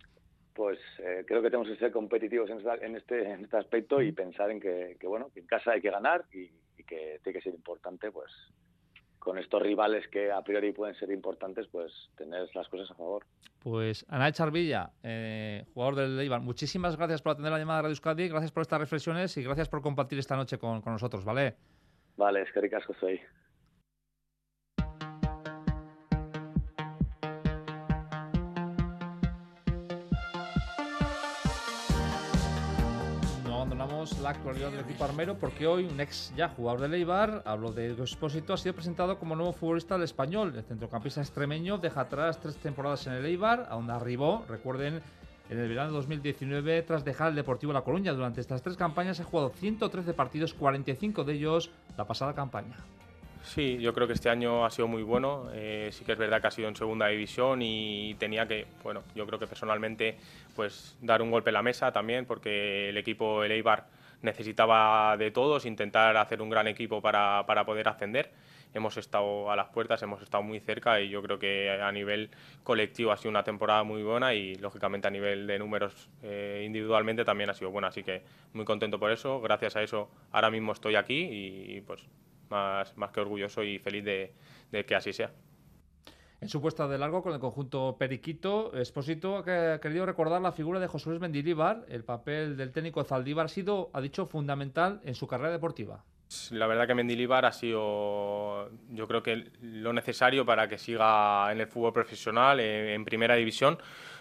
pues 0.55 0.79
eh, 0.99 1.25
creo 1.27 1.41
que 1.41 1.49
tenemos 1.49 1.67
que 1.67 1.75
ser 1.75 1.91
competitivos 1.91 2.49
en, 2.49 2.95
este, 2.95 3.29
en 3.29 3.43
este 3.43 3.57
aspecto 3.57 4.01
y 4.01 4.13
pensar 4.13 4.49
en 4.49 4.61
que, 4.61 4.97
bueno, 5.03 5.29
que 5.33 5.41
en 5.41 5.45
casa 5.45 5.71
hay 5.71 5.81
que 5.81 5.91
ganar 5.91 6.25
y, 6.33 6.49
que 6.87 7.19
tiene 7.23 7.39
que 7.39 7.43
ser 7.43 7.53
importante, 7.53 8.11
pues 8.11 8.31
con 9.17 9.39
estos 9.39 9.59
rivales 9.59 10.07
que 10.07 10.31
a 10.31 10.43
priori 10.43 10.71
pueden 10.71 10.93
ser 10.93 11.09
importantes, 11.09 11.67
pues 11.67 11.91
tener 12.15 12.47
las 12.53 12.69
cosas 12.69 12.91
a 12.91 12.93
favor. 12.93 13.25
Pues 13.59 14.05
Ana 14.07 14.31
Charvilla, 14.31 14.91
eh, 15.01 15.65
jugador 15.73 15.95
del 15.95 16.17
Leibar, 16.17 16.41
muchísimas 16.41 16.95
gracias 16.95 17.23
por 17.23 17.31
atender 17.31 17.51
la 17.51 17.57
llamada 17.57 17.79
de 17.79 17.81
Radio 17.83 17.93
Euskadi, 17.93 18.29
gracias 18.29 18.51
por 18.51 18.61
estas 18.61 18.79
reflexiones 18.79 19.35
y 19.35 19.43
gracias 19.43 19.67
por 19.67 19.81
compartir 19.81 20.19
esta 20.19 20.35
noche 20.35 20.59
con, 20.59 20.81
con 20.81 20.93
nosotros, 20.93 21.25
¿vale? 21.25 21.55
Vale, 22.17 22.41
es 22.43 22.51
que 22.51 22.61
ricasco 22.61 22.93
soy. 22.99 23.21
la 34.21 34.29
actualidad 34.29 34.71
del 34.71 34.81
equipo 34.81 35.03
armero 35.03 35.35
porque 35.39 35.65
hoy 35.65 35.85
un 35.85 35.99
ex 35.99 36.31
ya 36.35 36.49
jugador 36.49 36.81
de 36.81 36.89
Leibar, 36.89 37.41
hablo 37.45 37.71
de 37.71 37.91
Expósito, 37.91 38.53
ha 38.53 38.57
sido 38.57 38.75
presentado 38.75 39.17
como 39.17 39.35
nuevo 39.35 39.51
futbolista 39.51 39.95
del 39.95 40.03
español. 40.03 40.53
El 40.55 40.63
centrocampista 40.63 41.21
extremeño 41.21 41.79
deja 41.79 42.01
atrás 42.01 42.39
tres 42.39 42.55
temporadas 42.57 43.07
en 43.07 43.13
el 43.13 43.25
Eibar, 43.25 43.67
a 43.69 43.75
donde 43.75 43.93
arribó, 43.93 44.45
recuerden, 44.47 45.01
en 45.49 45.59
el 45.59 45.69
verano 45.69 45.89
de 45.89 45.95
2019 45.95 46.81
tras 46.83 47.05
dejar 47.05 47.29
el 47.29 47.35
Deportivo 47.35 47.73
La 47.73 47.81
Coruña. 47.81 48.13
Durante 48.13 48.41
estas 48.41 48.61
tres 48.61 48.77
campañas 48.77 49.19
ha 49.19 49.23
jugado 49.23 49.49
113 49.49 50.13
partidos, 50.13 50.53
45 50.53 51.23
de 51.23 51.33
ellos 51.33 51.71
la 51.97 52.05
pasada 52.05 52.33
campaña. 52.33 52.75
Sí, 53.43 53.77
yo 53.79 53.93
creo 53.93 54.07
que 54.07 54.13
este 54.13 54.29
año 54.29 54.65
ha 54.65 54.71
sido 54.71 54.87
muy 54.87 55.03
bueno. 55.03 55.49
Eh, 55.53 55.89
sí 55.91 56.03
que 56.03 56.13
es 56.13 56.17
verdad 56.17 56.41
que 56.41 56.47
ha 56.47 56.51
sido 56.51 56.67
en 56.67 56.75
segunda 56.75 57.07
división 57.07 57.61
y 57.61 58.15
tenía 58.15 58.47
que, 58.47 58.65
bueno, 58.83 59.03
yo 59.13 59.27
creo 59.27 59.37
que 59.37 59.45
personalmente, 59.45 60.17
pues 60.55 60.97
dar 61.01 61.21
un 61.21 61.29
golpe 61.29 61.51
en 61.51 61.53
la 61.53 61.61
mesa 61.61 61.91
también, 61.91 62.25
porque 62.25 62.89
el 62.89 62.97
equipo, 62.97 63.43
el 63.43 63.51
Eibar, 63.51 63.85
necesitaba 64.23 65.15
de 65.17 65.29
todos, 65.29 65.67
intentar 65.67 66.17
hacer 66.17 66.41
un 66.41 66.49
gran 66.49 66.67
equipo 66.67 67.01
para, 67.01 67.45
para 67.45 67.65
poder 67.65 67.87
ascender. 67.87 68.31
Hemos 68.75 68.97
estado 68.97 69.49
a 69.49 69.55
las 69.55 69.69
puertas, 69.69 70.03
hemos 70.03 70.21
estado 70.21 70.43
muy 70.43 70.59
cerca 70.59 70.99
y 70.99 71.07
yo 71.07 71.21
creo 71.21 71.39
que 71.39 71.71
a 71.71 71.89
nivel 71.93 72.29
colectivo 72.61 73.13
ha 73.13 73.17
sido 73.17 73.29
una 73.29 73.43
temporada 73.43 73.83
muy 73.83 74.03
buena 74.03 74.33
y 74.33 74.55
lógicamente 74.55 75.07
a 75.07 75.11
nivel 75.11 75.47
de 75.47 75.57
números 75.57 76.09
eh, 76.21 76.61
individualmente 76.65 77.23
también 77.23 77.49
ha 77.49 77.53
sido 77.53 77.71
buena. 77.71 77.87
Así 77.87 78.03
que 78.03 78.23
muy 78.51 78.65
contento 78.65 78.99
por 78.99 79.13
eso. 79.13 79.39
Gracias 79.39 79.77
a 79.77 79.81
eso 79.81 80.09
ahora 80.33 80.51
mismo 80.51 80.73
estoy 80.73 80.97
aquí 80.97 81.17
y 81.17 81.81
pues 81.87 82.05
más, 82.49 82.97
más 82.97 83.11
que 83.11 83.21
orgulloso 83.21 83.63
y 83.63 83.79
feliz 83.79 84.03
de, 84.03 84.33
que 84.85 84.93
así 84.93 85.13
sea. 85.13 85.31
En 86.41 86.49
su 86.49 86.61
puesta 86.61 86.85
de 86.89 86.97
largo 86.97 87.23
con 87.23 87.33
el 87.33 87.39
conjunto 87.39 87.95
Periquito, 87.97 88.73
Esposito 88.73 89.37
ha 89.37 89.79
querido 89.79 90.05
recordar 90.05 90.41
la 90.41 90.51
figura 90.51 90.81
de 90.81 90.87
José 90.87 91.09
Luis. 91.09 91.21
El 91.87 92.03
papel 92.03 92.57
del 92.57 92.73
técnico 92.73 93.05
Zaldívar 93.05 93.45
ha 93.45 93.47
sido, 93.47 93.89
ha 93.93 94.01
dicho, 94.01 94.25
fundamental 94.25 94.99
en 95.05 95.15
su 95.15 95.27
carrera 95.27 95.51
deportiva. 95.51 96.03
La 96.51 96.65
verdad 96.65 96.87
que 96.87 96.95
Mendilibar 96.95 97.45
ha 97.45 97.51
sido, 97.51 98.71
yo 98.89 99.07
creo 99.07 99.21
que 99.21 99.51
lo 99.61 99.93
necesario 99.93 100.45
para 100.45 100.67
que 100.67 100.77
siga 100.77 101.51
en 101.51 101.61
el 101.61 101.67
fútbol 101.67 101.93
profesional, 101.93 102.59
en, 102.59 103.05
primera 103.05 103.35
división, 103.35 103.77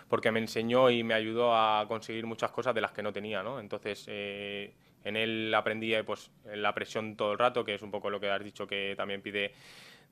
porque 0.08 0.30
me 0.30 0.40
enseñó 0.40 0.90
y 0.90 1.02
me 1.02 1.14
ayudó 1.14 1.56
a 1.56 1.86
conseguir 1.88 2.26
muchas 2.26 2.50
cosas 2.50 2.74
de 2.74 2.82
las 2.82 2.92
que 2.92 3.02
no 3.02 3.12
tenía, 3.12 3.42
¿no? 3.42 3.58
Entonces, 3.58 4.04
eh, 4.08 4.74
en 5.02 5.16
él 5.16 5.54
aprendí 5.54 5.94
pues, 6.02 6.30
la 6.44 6.74
presión 6.74 7.16
todo 7.16 7.32
el 7.32 7.38
rato, 7.38 7.64
que 7.64 7.74
es 7.74 7.82
un 7.82 7.90
poco 7.90 8.10
lo 8.10 8.20
que 8.20 8.30
has 8.30 8.44
dicho 8.44 8.66
que 8.66 8.94
también 8.96 9.22
pide 9.22 9.54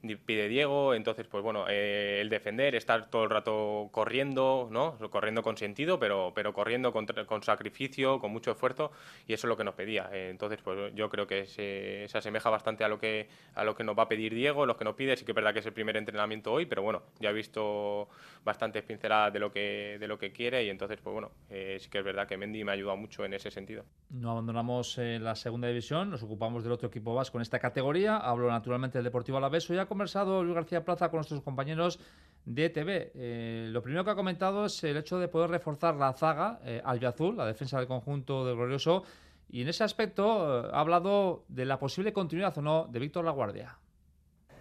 pide 0.02 0.48
Diego, 0.48 0.94
entonces 0.94 1.26
pues 1.28 1.42
bueno, 1.42 1.66
eh, 1.68 2.18
el 2.20 2.28
defender, 2.28 2.74
estar 2.74 3.08
todo 3.08 3.24
el 3.24 3.30
rato 3.30 3.88
corriendo, 3.92 4.68
¿no? 4.70 4.98
Corriendo 5.10 5.42
con 5.42 5.56
sentido, 5.56 5.98
pero, 5.98 6.32
pero 6.34 6.52
corriendo 6.52 6.92
con, 6.92 7.06
con 7.06 7.42
sacrificio, 7.42 8.18
con 8.18 8.32
mucho 8.32 8.50
esfuerzo, 8.50 8.90
y 9.26 9.32
eso 9.32 9.46
es 9.46 9.48
lo 9.48 9.56
que 9.56 9.64
nos 9.64 9.74
pedía. 9.74 10.10
Eh, 10.12 10.28
entonces 10.30 10.60
pues 10.62 10.92
yo 10.94 11.08
creo 11.08 11.26
que 11.26 11.46
se, 11.46 12.06
se, 12.08 12.18
asemeja 12.18 12.50
bastante 12.50 12.84
a 12.84 12.88
lo 12.88 12.98
que 12.98 13.28
a 13.54 13.64
lo 13.64 13.74
que 13.74 13.84
nos 13.84 13.96
va 13.96 14.04
a 14.04 14.08
pedir 14.08 14.34
Diego, 14.34 14.66
lo 14.66 14.76
que 14.76 14.84
nos 14.84 14.94
pide, 14.94 15.16
sí 15.16 15.24
que 15.24 15.32
es 15.32 15.36
verdad 15.36 15.52
que 15.52 15.60
es 15.60 15.66
el 15.66 15.72
primer 15.72 15.96
entrenamiento 15.96 16.52
hoy, 16.52 16.66
pero 16.66 16.82
bueno, 16.82 17.02
ya 17.20 17.30
he 17.30 17.32
visto 17.32 18.08
bastantes 18.44 18.82
pinceladas 18.82 19.32
de 19.32 19.38
lo 19.38 19.52
que 19.52 19.98
de 20.00 20.08
lo 20.08 20.18
que 20.18 20.32
quiere 20.32 20.64
y 20.64 20.70
entonces 20.70 20.98
pues 21.00 21.12
bueno, 21.12 21.30
eh, 21.48 21.78
sí 21.80 21.88
que 21.88 21.98
es 21.98 22.04
verdad 22.04 22.26
que 22.26 22.36
Mendy 22.36 22.64
me 22.64 22.72
ha 22.72 22.74
ayudado 22.74 22.96
mucho 22.96 23.24
en 23.24 23.34
ese 23.34 23.50
sentido. 23.50 23.84
No 24.10 24.32
abandonamos 24.32 24.98
la 24.98 25.36
segunda 25.36 25.68
división, 25.68 26.10
nos 26.10 26.22
ocupamos 26.22 26.64
del 26.64 26.72
otro 26.72 26.88
equipo 26.88 27.14
vasco 27.14 27.38
en 27.38 27.42
esta 27.42 27.58
categoría, 27.58 28.16
hablo 28.16 28.48
naturalmente 28.50 28.98
del 28.98 29.04
Deportivo 29.04 29.38
Alavés, 29.38 29.68
hoy 29.70 29.78
conversado 29.92 30.42
Luis 30.42 30.55
García 30.55 30.85
Plaza 30.85 31.11
con 31.11 31.18
nuestros 31.18 31.42
compañeros 31.42 32.00
de 32.46 32.70
TV. 32.70 33.12
Eh, 33.14 33.66
lo 33.70 33.83
primero 33.83 34.05
que 34.05 34.11
ha 34.11 34.14
comentado 34.14 34.64
es 34.64 34.83
el 34.85 34.96
hecho 34.96 35.18
de 35.18 35.28
poder 35.28 35.50
reforzar 35.50 35.96
la 35.96 36.14
zaga 36.14 36.61
eh, 36.64 36.83
azul, 36.85 37.37
la 37.37 37.44
defensa 37.44 37.76
del 37.78 37.87
conjunto 37.87 38.46
del 38.46 38.57
Glorioso, 38.57 39.05
y 39.50 39.61
en 39.61 39.68
ese 39.68 39.85
aspecto 39.85 40.64
eh, 40.64 40.70
ha 40.72 40.81
hablado 40.81 41.44
de 41.48 41.66
la 41.66 41.78
posible 41.78 42.14
continuidad 42.14 42.57
o 42.57 42.62
no 42.62 42.88
de 42.90 42.98
Víctor 43.00 43.26
Laguardia. 43.26 43.76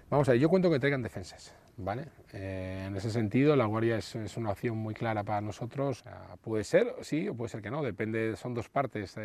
Vamos 0.09 0.27
a 0.27 0.33
ver, 0.33 0.41
yo 0.41 0.49
cuento 0.49 0.69
que 0.69 0.79
traigan 0.79 1.01
defensas, 1.01 1.55
¿vale? 1.77 2.09
Eh, 2.33 2.83
en 2.87 2.95
ese 2.97 3.09
sentido, 3.09 3.55
la 3.55 3.63
Guardia 3.63 3.97
es, 3.97 4.15
una 4.35 4.51
opción 4.51 4.77
muy 4.77 4.93
clara 4.93 5.23
para 5.23 5.39
nosotros. 5.39 6.03
puede 6.41 6.65
ser, 6.65 6.93
sí, 7.03 7.29
o 7.29 7.35
puede 7.35 7.47
ser 7.47 7.61
que 7.61 7.71
no, 7.71 7.81
depende, 7.81 8.35
son 8.35 8.53
dos 8.53 8.67
partes 8.67 9.15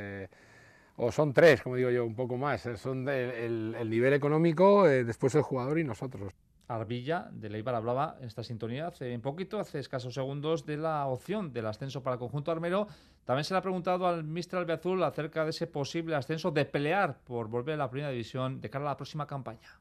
o 0.97 1.13
son 1.13 1.33
tres, 1.33 1.63
como 1.63 1.77
digo 1.77 1.91
yo, 1.91 2.05
un 2.05 2.15
poco 2.15 2.37
más. 2.37 2.67
Eh, 2.67 2.77
son 2.77 3.09
el, 3.09 3.89
nivel 3.89 4.15
económico, 4.15 4.89
eh, 4.89 5.05
después 5.05 5.35
el 5.35 5.43
jugador 5.43 5.79
y 5.79 5.85
nosotros. 5.85 6.33
Arbilla 6.69 7.29
de 7.31 7.49
Leibar 7.49 7.77
hablaba 7.77 8.17
en 8.19 8.27
esta 8.27 8.43
sintonía 8.43 8.89
hace 8.89 9.15
un 9.15 9.21
poquito, 9.21 9.61
hace 9.61 9.79
escasos 9.79 10.15
segundos, 10.15 10.67
de 10.67 10.77
la 10.77 11.07
opción 11.07 11.53
del 11.53 11.67
ascenso 11.67 12.03
para 12.03 12.15
el 12.15 12.19
conjunto 12.19 12.51
armero. 12.51 12.89
También 13.25 13.45
se 13.45 13.55
le 13.55 13.59
ha 13.59 13.63
preguntado 13.63 14.07
al 14.07 14.25
Mister 14.25 14.59
Albiazul 14.59 15.03
acerca 15.05 15.45
de 15.45 15.51
ese 15.51 15.67
posible 15.69 16.17
ascenso, 16.17 16.51
de 16.51 16.65
pelear 16.65 17.19
por 17.25 17.49
volver 17.49 17.75
a 17.75 17.79
la 17.79 17.91
primera 17.91 18.11
división 18.11 18.61
de 18.61 18.69
cara 18.69 18.85
a 18.85 18.89
la 18.89 18.97
próxima 18.97 19.27
campaña. 19.27 19.79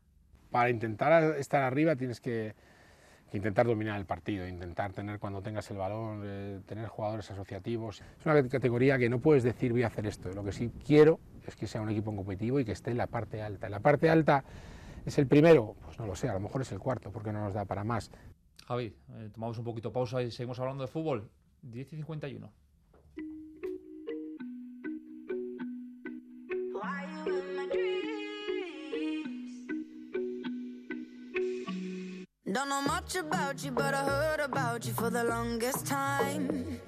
Para 0.51 0.69
intentar 0.69 1.38
estar 1.38 1.63
arriba 1.63 1.95
tienes 1.95 2.21
que, 2.21 2.54
intentar 3.36 3.67
dominar 3.67 4.00
el 4.00 4.06
partido, 4.06 4.48
intentar 4.48 4.93
tener 4.93 5.19
cuando 5.19 5.41
tengas 5.41 5.69
el 5.71 5.78
balón, 5.78 6.21
eh, 6.24 6.62
tener 6.65 6.88
jugadores 6.88 7.30
asociativos. 7.32 8.02
Es 8.19 8.26
una 8.26 8.48
categoría 8.48 8.98
que 8.98 9.10
no 9.10 9.19
puedes 9.19 9.43
decir 9.43 9.71
voy 9.71 9.84
a 9.84 9.88
hacer 9.88 10.06
esto, 10.06 10.32
lo 10.32 10.43
que 10.43 10.52
sí 10.52 10.71
quiero 10.86 11.19
es 11.45 11.56
que 11.56 11.67
sea 11.67 11.82
un 11.82 11.89
equipo 11.89 12.15
competitivo 12.15 12.60
y 12.60 12.65
que 12.65 12.71
esté 12.71 12.91
en 12.91 12.98
la 12.98 13.08
parte 13.08 13.41
alta. 13.41 13.69
La 13.69 13.80
parte 13.80 14.10
alta 14.10 14.43
es 15.06 15.17
el 15.17 15.28
primero, 15.28 15.76
pues 15.84 16.00
no 16.00 16.08
lo 16.08 16.15
sé, 16.15 16.30
a 16.30 16.34
lo 16.34 16.39
mejor 16.39 16.62
es 16.62 16.71
el 16.71 16.80
cuarto, 16.80 17.12
porque 17.12 17.32
no 17.32 17.41
nos 17.41 17.54
da 17.54 17.65
para 17.65 17.84
más. 17.84 18.12
Javi, 18.67 18.86
eh, 18.86 19.30
tomamos 19.34 19.58
un 19.60 19.63
poquito 19.63 19.91
pausa 19.91 20.24
y 20.24 20.32
seguimos 20.32 20.60
hablando 20.60 20.84
de 20.84 20.88
fútbol. 20.88 21.30
10 21.62 21.93
y 21.93 21.95
51. 21.98 22.52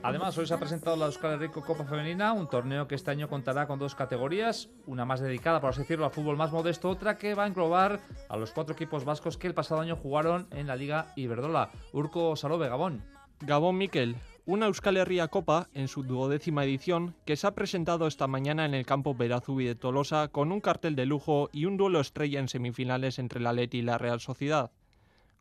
Además, 0.02 0.38
hoy 0.38 0.48
se 0.48 0.54
ha 0.54 0.58
presentado 0.58 0.96
la 0.96 1.08
Euskal 1.08 1.38
Rico 1.38 1.62
Copa 1.62 1.84
Femenina, 1.84 2.32
un 2.32 2.48
torneo 2.48 2.88
que 2.88 2.96
este 2.96 3.12
año 3.12 3.28
contará 3.28 3.68
con 3.68 3.78
dos 3.78 3.94
categorías, 3.94 4.70
una 4.86 5.04
más 5.04 5.20
dedicada, 5.20 5.60
por 5.60 5.72
así 5.72 5.82
decirlo, 5.82 6.06
al 6.06 6.12
fútbol 6.12 6.38
más 6.38 6.54
modesto, 6.54 6.90
otra 6.90 7.18
que 7.18 7.34
va 7.34 7.44
a 7.44 7.48
englobar 7.48 8.00
a 8.30 8.38
los 8.38 8.52
cuatro 8.52 8.76
equipos 8.76 9.04
vascos 9.04 9.38
que 9.38 9.48
el 9.48 9.54
pasado 9.54 9.82
año 9.82 9.98
jugaron 9.98 10.48
en 10.52 10.68
la 10.68 10.78
Liga 10.78 11.12
Iberdrola. 11.18 11.70
Urco 11.92 12.38
Salobe, 12.38 12.70
Gabón. 12.70 13.04
Gabón 13.42 13.78
Miquel, 13.78 14.16
una 14.46 14.68
Euskal 14.68 14.96
Herria 14.96 15.28
Copa 15.28 15.68
en 15.74 15.90
su 15.90 16.04
duodécima 16.04 16.64
edición 16.64 17.14
que 17.26 17.36
se 17.36 17.46
ha 17.46 17.56
presentado 17.56 18.08
esta 18.08 18.28
mañana 18.28 18.64
en 18.64 18.74
el 18.74 18.86
campo 18.86 19.16
Verazubi 19.16 19.66
de 19.66 19.76
Tolosa 19.76 20.30
con 20.30 20.54
un 20.54 20.62
cartel 20.62 20.96
de 20.96 21.06
lujo 21.06 21.50
y 21.52 21.66
un 21.66 21.76
duelo 21.76 22.00
estrella 22.00 22.40
en 22.40 22.48
semifinales 22.48 23.20
entre 23.20 23.42
la 23.42 23.52
Leti 23.52 23.80
y 23.80 23.82
la 23.82 23.98
Real 23.98 24.22
Sociedad. 24.22 24.72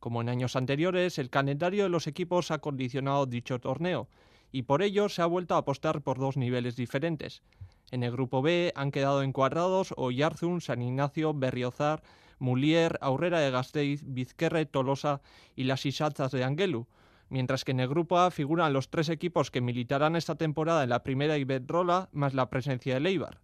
Como 0.07 0.21
en 0.21 0.29
años 0.29 0.55
anteriores, 0.55 1.19
el 1.19 1.31
calendario 1.31 1.83
de 1.83 1.89
los 1.89 2.07
equipos 2.07 2.53
ha 2.53 2.59
condicionado 2.59 3.27
dicho 3.27 3.59
torneo 3.59 4.07
y 4.53 4.63
por 4.63 4.83
ello 4.83 5.09
se 5.09 5.21
ha 5.21 5.27
vuelto 5.27 5.57
a 5.57 5.59
apostar 5.59 6.01
por 6.01 6.21
dos 6.21 6.37
niveles 6.37 6.77
diferentes. 6.77 7.43
En 7.91 8.05
el 8.05 8.13
grupo 8.13 8.41
B 8.41 8.73
han 8.77 8.93
quedado 8.93 9.25
encuadrados 9.25 9.93
Oyarzun, 9.97 10.61
San 10.61 10.81
Ignacio, 10.81 11.35
Berriozar, 11.35 12.05
Mulier, 12.39 12.99
Aurrera 13.01 13.41
de 13.41 13.51
Gasteiz, 13.51 14.05
Vizquerre, 14.07 14.65
Tolosa 14.65 15.23
y 15.57 15.65
las 15.65 15.85
Isatzas 15.85 16.31
de 16.31 16.45
Angelu, 16.45 16.87
mientras 17.29 17.65
que 17.65 17.73
en 17.73 17.81
el 17.81 17.89
grupo 17.89 18.17
A 18.19 18.31
figuran 18.31 18.73
los 18.73 18.91
tres 18.91 19.09
equipos 19.09 19.51
que 19.51 19.61
militarán 19.61 20.15
esta 20.15 20.37
temporada 20.37 20.85
en 20.85 20.91
la 20.91 21.03
primera 21.03 21.37
Iberdrola 21.37 22.11
más 22.13 22.33
la 22.33 22.49
presencia 22.49 22.95
de 22.95 23.01
Leibar. 23.01 23.41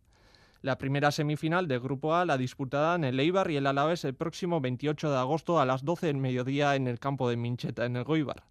La 0.63 0.79
primera 0.79 1.11
semifinal 1.11 1.67
del 1.67 1.81
Grupo 1.81 2.15
A 2.15 2.25
la 2.25 2.39
disputarán 2.39 3.03
el 3.03 3.19
Eibar 3.19 3.51
y 3.51 3.57
el 3.57 3.67
Alavés 3.67 4.05
el 4.05 4.15
próximo 4.15 4.61
28 4.61 5.11
de 5.11 5.17
agosto 5.17 5.59
a 5.59 5.67
las 5.67 5.85
12 5.85 6.07
del 6.07 6.19
mediodía 6.19 6.77
en 6.77 6.87
el 6.87 7.01
campo 7.01 7.29
de 7.29 7.37
Mincheta, 7.37 7.85
en 7.85 7.97
el 7.97 8.05
Goibar. 8.05 8.45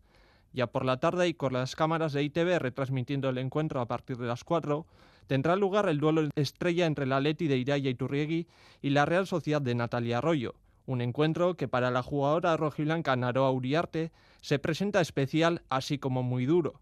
Ya 0.52 0.68
por 0.68 0.84
la 0.84 1.00
tarde 1.00 1.30
y 1.30 1.34
con 1.34 1.54
las 1.54 1.74
cámaras 1.74 2.12
de 2.12 2.24
ITV 2.24 2.60
retransmitiendo 2.60 3.30
el 3.30 3.38
encuentro 3.38 3.80
a 3.80 3.88
partir 3.88 4.18
de 4.18 4.28
las 4.28 4.44
4, 4.44 4.86
tendrá 5.28 5.56
lugar 5.56 5.88
el 5.88 6.02
duelo 6.02 6.28
estrella 6.36 6.86
entre 6.86 7.06
la 7.06 7.22
Leti 7.22 7.48
de 7.48 7.56
Iraya 7.56 7.90
y 7.90 7.96
Turriegui 7.96 8.46
y 8.82 8.90
la 8.90 9.06
Real 9.06 9.26
Sociedad 9.26 9.62
de 9.62 9.74
Natalia 9.74 10.18
Arroyo, 10.18 10.56
un 10.88 11.00
encuentro 11.00 11.56
que 11.56 11.70
para 11.70 11.92
la 11.92 12.04
jugadora 12.04 12.58
rojiblanca 12.58 13.16
Naroa 13.16 13.52
Uriarte 13.52 14.12
se 14.42 14.60
presenta 14.60 15.00
especial 15.00 15.62
así 15.70 15.98
como 15.98 16.24
muy 16.24 16.46
duro. 16.46 16.82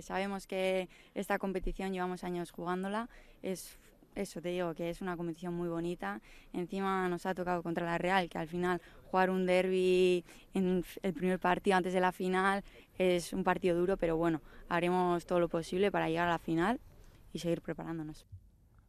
sabemos 0.00 0.46
que 0.46 0.88
esta 1.14 1.38
competición 1.38 1.92
llevamos 1.92 2.24
años 2.24 2.50
jugándola, 2.50 3.10
es 3.42 3.78
eso 4.14 4.40
te 4.40 4.50
digo, 4.50 4.74
que 4.74 4.90
es 4.90 5.00
una 5.00 5.16
competición 5.16 5.54
muy 5.54 5.68
bonita. 5.68 6.20
Encima 6.52 7.08
nos 7.08 7.26
ha 7.26 7.34
tocado 7.34 7.62
contra 7.62 7.86
la 7.86 7.98
Real, 7.98 8.28
que 8.28 8.38
al 8.38 8.48
final 8.48 8.80
jugar 9.10 9.30
un 9.30 9.46
derby 9.46 10.24
en 10.54 10.84
el 11.02 11.14
primer 11.14 11.38
partido 11.38 11.76
antes 11.76 11.92
de 11.92 12.00
la 12.00 12.12
final 12.12 12.62
es 12.98 13.32
un 13.32 13.44
partido 13.44 13.76
duro, 13.76 13.96
pero 13.96 14.16
bueno, 14.16 14.40
haremos 14.68 15.26
todo 15.26 15.40
lo 15.40 15.48
posible 15.48 15.90
para 15.90 16.08
llegar 16.08 16.28
a 16.28 16.32
la 16.32 16.38
final 16.38 16.80
y 17.32 17.38
seguir 17.38 17.62
preparándonos. 17.62 18.26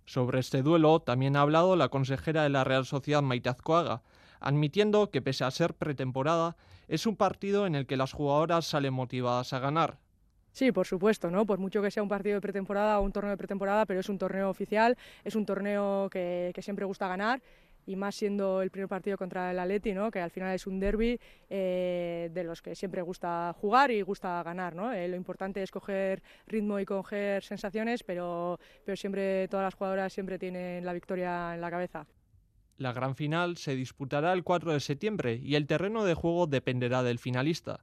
Sobre 0.06 0.40
este 0.40 0.62
duelo 0.62 1.00
también 1.00 1.36
ha 1.36 1.42
hablado 1.42 1.76
la 1.76 1.90
consejera 1.90 2.44
de 2.44 2.50
la 2.50 2.64
Real 2.64 2.86
Sociedad 2.86 3.22
Maite 3.22 3.50
Azcoaga, 3.50 4.02
admitiendo 4.40 5.12
que 5.12 5.22
pese 5.22 5.44
a 5.44 5.52
ser 5.52 5.76
pretemporada, 5.76 6.58
es 6.88 7.06
un 7.06 7.16
partido 7.16 7.68
en 7.68 7.76
el 7.76 7.86
que 7.86 7.96
las 7.96 8.12
jugadoras 8.12 8.66
salen 8.66 8.94
motivadas 8.94 9.54
a 9.54 9.60
ganar. 9.60 10.00
Sí, 10.52 10.72
por 10.72 10.86
supuesto, 10.86 11.32
¿no? 11.32 11.46
Por 11.46 11.60
mucho 11.60 11.82
que 11.82 11.92
sea 11.92 12.04
un 12.04 12.10
partido 12.10 12.36
de 12.36 12.42
pretemporada 12.42 13.00
o 13.00 13.04
un 13.04 13.12
torneo 13.12 13.32
de 13.32 13.38
pretemporada, 13.38 13.86
pero 13.86 14.02
es 14.02 14.10
un 14.10 14.18
torneo 14.18 14.50
oficial, 14.50 14.98
es 15.24 15.36
un 15.36 15.46
torneo 15.46 16.10
que, 16.10 16.54
siempre 16.62 16.86
gusta 16.86 17.08
ganar 17.08 17.42
y 17.88 17.96
más 17.96 18.14
siendo 18.14 18.62
el 18.62 18.70
primer 18.70 18.88
partido 18.88 19.18
contra 19.18 19.50
el 19.50 19.58
Atleti, 19.58 19.94
¿no? 19.94 20.12
que 20.12 20.20
al 20.20 20.30
final 20.30 20.54
es 20.54 20.68
un 20.68 20.80
derby 20.80 21.20
eh, 21.50 22.30
de 22.32 22.44
los 22.44 22.62
que 22.62 22.76
siempre 22.76 23.02
gusta 23.02 23.56
jugar 23.60 23.90
y 23.90 24.04
gusta 24.04 24.44
ganar. 24.44 24.76
¿no? 24.76 24.94
Eh, 24.94 25.08
lo 25.08 25.16
importante 25.16 25.64
es 25.64 25.72
coger 25.72 26.22
ritmo 26.46 26.80
y 26.80 26.86
coger 26.86 27.44
sensaciones, 27.44 28.04
pero, 28.04 28.60
pero 28.86 28.96
siempre 28.96 29.48
todas 29.48 29.64
las 29.64 29.74
jugadoras 29.74 30.14
siempre 30.14 30.38
tienen 30.38 30.86
la 30.86 30.94
victoria 30.94 31.56
en 31.56 31.62
la 31.62 31.72
cabeza. 31.72 32.06
La 32.78 32.94
gran 32.94 33.16
final 33.16 33.58
se 33.58 33.76
disputará 33.76 34.34
el 34.34 34.44
4 34.44 34.74
de 34.74 34.80
septiembre 34.80 35.40
y 35.42 35.56
el 35.56 35.66
terreno 35.66 36.04
de 36.04 36.14
juego 36.14 36.46
dependerá 36.46 37.02
del 37.02 37.20
finalista. 37.20 37.80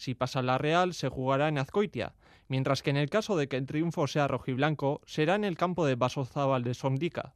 Si 0.00 0.14
pasa 0.14 0.40
la 0.40 0.56
Real, 0.56 0.94
se 0.94 1.10
jugará 1.10 1.48
en 1.48 1.58
Azcoitia, 1.58 2.14
mientras 2.48 2.82
que 2.82 2.88
en 2.88 2.96
el 2.96 3.10
caso 3.10 3.36
de 3.36 3.48
que 3.48 3.58
el 3.58 3.66
triunfo 3.66 4.06
sea 4.06 4.28
rojiblanco, 4.28 5.02
será 5.04 5.34
en 5.34 5.44
el 5.44 5.58
campo 5.58 5.84
de 5.84 5.94
Basozábal 5.94 6.64
de 6.64 6.72
Sondica. 6.72 7.34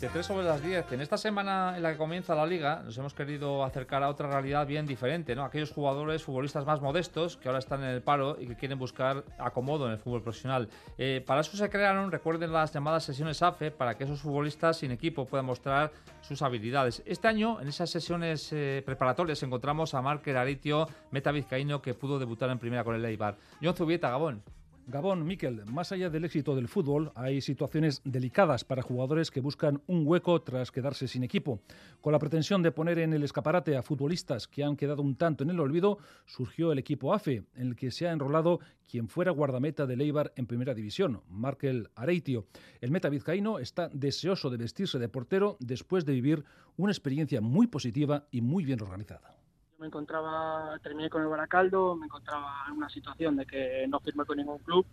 53 0.00 0.26
sobre 0.26 0.46
las 0.46 0.62
10. 0.62 0.92
En 0.92 1.02
esta 1.02 1.18
semana 1.18 1.74
en 1.76 1.82
la 1.82 1.92
que 1.92 1.98
comienza 1.98 2.34
la 2.34 2.46
liga 2.46 2.80
nos 2.82 2.96
hemos 2.96 3.12
querido 3.12 3.62
acercar 3.62 4.02
a 4.02 4.08
otra 4.08 4.30
realidad 4.30 4.66
bien 4.66 4.86
diferente, 4.86 5.36
¿no? 5.36 5.44
Aquellos 5.44 5.72
jugadores, 5.72 6.22
futbolistas 6.22 6.64
más 6.64 6.80
modestos 6.80 7.36
que 7.36 7.48
ahora 7.48 7.58
están 7.58 7.82
en 7.82 7.90
el 7.90 8.00
paro 8.00 8.38
y 8.40 8.46
que 8.46 8.56
quieren 8.56 8.78
buscar 8.78 9.24
acomodo 9.38 9.84
en 9.84 9.92
el 9.92 9.98
fútbol 9.98 10.22
profesional. 10.22 10.70
Eh, 10.96 11.22
para 11.26 11.42
eso 11.42 11.54
se 11.54 11.68
crearon, 11.68 12.10
recuerden 12.10 12.50
las 12.50 12.72
llamadas 12.72 13.04
sesiones 13.04 13.42
AFE, 13.42 13.72
para 13.72 13.98
que 13.98 14.04
esos 14.04 14.22
futbolistas 14.22 14.78
sin 14.78 14.90
equipo 14.90 15.26
puedan 15.26 15.44
mostrar 15.44 15.92
sus 16.22 16.40
habilidades. 16.40 17.02
Este 17.04 17.28
año, 17.28 17.60
en 17.60 17.68
esas 17.68 17.90
sesiones 17.90 18.50
eh, 18.54 18.82
preparatorias, 18.86 19.42
encontramos 19.42 19.92
a 19.92 20.00
Mark 20.00 20.22
Aritio, 20.30 20.88
meta 21.10 21.30
vizcaíno, 21.30 21.82
que 21.82 21.92
pudo 21.92 22.18
debutar 22.18 22.48
en 22.48 22.58
primera 22.58 22.84
con 22.84 22.94
el 22.94 23.04
Eibar. 23.04 23.36
John 23.62 23.74
Zubieta, 23.74 24.08
Gabón. 24.08 24.42
Gabón, 24.86 25.26
Miquel, 25.26 25.64
más 25.66 25.92
allá 25.92 26.10
del 26.10 26.24
éxito 26.24 26.56
del 26.56 26.66
fútbol, 26.66 27.12
hay 27.14 27.40
situaciones 27.40 28.00
delicadas 28.04 28.64
para 28.64 28.82
jugadores 28.82 29.30
que 29.30 29.40
buscan 29.40 29.82
un 29.86 30.06
hueco 30.06 30.42
tras 30.42 30.72
quedarse 30.72 31.06
sin 31.06 31.22
equipo. 31.22 31.60
Con 32.00 32.12
la 32.12 32.18
pretensión 32.18 32.62
de 32.62 32.72
poner 32.72 32.98
en 32.98 33.12
el 33.12 33.22
escaparate 33.22 33.76
a 33.76 33.82
futbolistas 33.82 34.48
que 34.48 34.64
han 34.64 34.76
quedado 34.76 35.02
un 35.02 35.16
tanto 35.16 35.44
en 35.44 35.50
el 35.50 35.60
olvido, 35.60 35.98
surgió 36.26 36.72
el 36.72 36.78
equipo 36.78 37.14
AFE, 37.14 37.44
en 37.54 37.68
el 37.68 37.76
que 37.76 37.90
se 37.90 38.08
ha 38.08 38.12
enrolado 38.12 38.60
quien 38.88 39.08
fuera 39.08 39.30
guardameta 39.30 39.86
de 39.86 39.96
Leibar 39.96 40.32
en 40.36 40.46
primera 40.46 40.74
división, 40.74 41.22
Markel 41.28 41.88
Areitio. 41.94 42.46
El 42.80 42.90
meta 42.90 43.08
vizcaíno 43.08 43.58
está 43.58 43.88
deseoso 43.88 44.50
de 44.50 44.56
vestirse 44.56 44.98
de 44.98 45.08
portero 45.08 45.56
después 45.60 46.04
de 46.04 46.14
vivir 46.14 46.44
una 46.76 46.92
experiencia 46.92 47.40
muy 47.40 47.68
positiva 47.68 48.26
y 48.30 48.40
muy 48.40 48.64
bien 48.64 48.82
organizada 48.82 49.39
me 49.80 49.86
encontraba, 49.86 50.78
terminé 50.82 51.08
con 51.08 51.22
el 51.22 51.28
Baracaldo, 51.28 51.96
me 51.96 52.06
encontraba 52.06 52.64
en 52.68 52.74
una 52.74 52.88
situación 52.90 53.36
de 53.36 53.46
que 53.46 53.86
no 53.88 53.98
firmé 54.00 54.24
con 54.24 54.36
ningún 54.36 54.58
club 54.58 54.86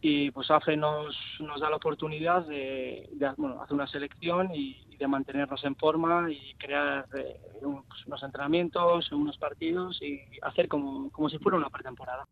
y 0.00 0.32
pues 0.32 0.50
AFE 0.50 0.76
nos, 0.76 1.16
nos 1.38 1.60
da 1.60 1.70
la 1.70 1.76
oportunidad 1.76 2.44
de, 2.46 3.08
bueno, 3.36 3.62
hacer 3.62 3.74
una 3.74 3.86
selección 3.86 4.52
y, 4.52 4.76
de 4.98 5.08
mantenernos 5.08 5.64
en 5.64 5.74
forma 5.74 6.30
y 6.30 6.54
crear 6.54 7.08
eh, 7.16 7.40
pues, 7.60 8.06
unos 8.06 8.22
entrenamientos, 8.22 9.10
unos 9.10 9.36
partidos 9.36 10.00
y 10.00 10.20
hacer 10.42 10.68
como, 10.68 11.10
como 11.10 11.28
si 11.28 11.38
fuera 11.38 11.58
una 11.58 11.70
pretemporada. 11.70 12.24